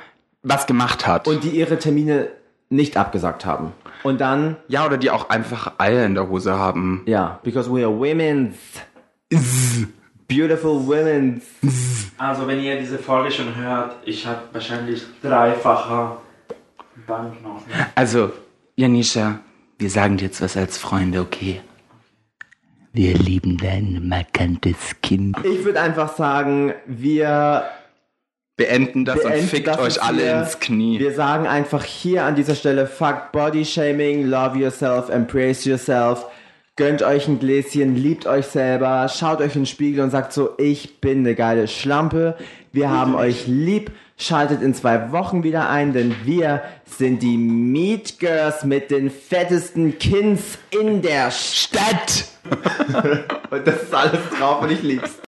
[0.44, 1.26] was gemacht hat.
[1.28, 2.28] Und die ihre Termine
[2.70, 3.72] nicht abgesagt haben.
[4.02, 7.02] Und dann, Ja, oder die auch einfach Eier in der Hose haben.
[7.06, 8.56] ja, because we are women's.
[10.28, 11.44] Beautiful women's.
[12.18, 16.18] Also wenn ihr diese Folge schon hört, ich habe wahrscheinlich dreifacher
[17.06, 17.66] Banknoten.
[17.94, 18.32] Also,
[18.76, 19.40] Janisha,
[19.78, 21.60] wir sagen dir jetzt was als Freunde, okay?
[22.92, 25.36] Wir lieben dein markantes Kind.
[25.44, 27.64] Ich würde einfach sagen, wir
[28.56, 30.40] Beenden das beenden und fickt das euch alle hier.
[30.40, 30.98] ins Knie.
[30.98, 36.26] Wir sagen einfach hier an dieser Stelle, fuck Body Shaming, love yourself, embrace yourself.
[36.76, 40.54] Gönnt euch ein Gläschen, liebt euch selber, schaut euch in den Spiegel und sagt so,
[40.56, 42.36] ich bin eine geile Schlampe.
[42.72, 43.92] Wir haben euch lieb.
[44.16, 49.98] Schaltet in zwei Wochen wieder ein, denn wir sind die Meat Girls mit den fettesten
[49.98, 52.26] Kins in der Stadt.
[53.50, 55.18] und das ist alles drauf und ich lieb's.